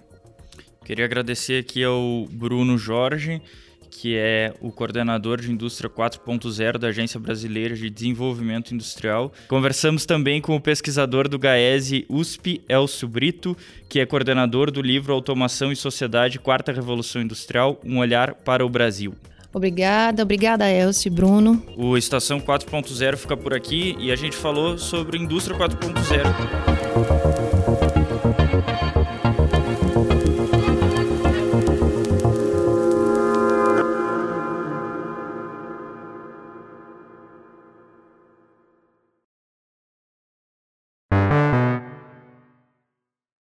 Queria 0.85 1.05
agradecer 1.05 1.59
aqui 1.59 1.83
ao 1.83 2.25
Bruno 2.31 2.77
Jorge, 2.77 3.41
que 3.89 4.15
é 4.15 4.53
o 4.61 4.71
coordenador 4.71 5.41
de 5.41 5.51
indústria 5.51 5.89
4.0 5.89 6.77
da 6.77 6.87
Agência 6.87 7.19
Brasileira 7.19 7.75
de 7.75 7.89
Desenvolvimento 7.89 8.73
Industrial. 8.73 9.31
Conversamos 9.47 10.05
também 10.05 10.39
com 10.41 10.55
o 10.55 10.61
pesquisador 10.61 11.27
do 11.27 11.39
GAESE 11.39 12.05
USP, 12.09 12.61
Elcio 12.67 13.07
Brito, 13.07 13.55
que 13.87 13.99
é 13.99 14.05
coordenador 14.05 14.71
do 14.71 14.81
livro 14.81 15.13
Automação 15.13 15.71
e 15.71 15.75
Sociedade 15.75 16.39
Quarta 16.39 16.71
Revolução 16.71 17.21
Industrial, 17.21 17.79
um 17.83 17.97
olhar 17.99 18.33
para 18.33 18.65
o 18.65 18.69
Brasil. 18.69 19.13
Obrigada, 19.51 20.21
obrigada 20.21 20.69
Elcio 20.69 21.09
e 21.09 21.11
Bruno. 21.11 21.63
O 21.75 21.97
Estação 21.97 22.39
4.0 22.39 23.17
fica 23.17 23.35
por 23.35 23.53
aqui 23.53 23.95
e 23.99 24.11
a 24.11 24.15
gente 24.15 24.35
falou 24.35 24.77
sobre 24.77 25.17
indústria 25.17 25.57
4.0. 25.57 27.08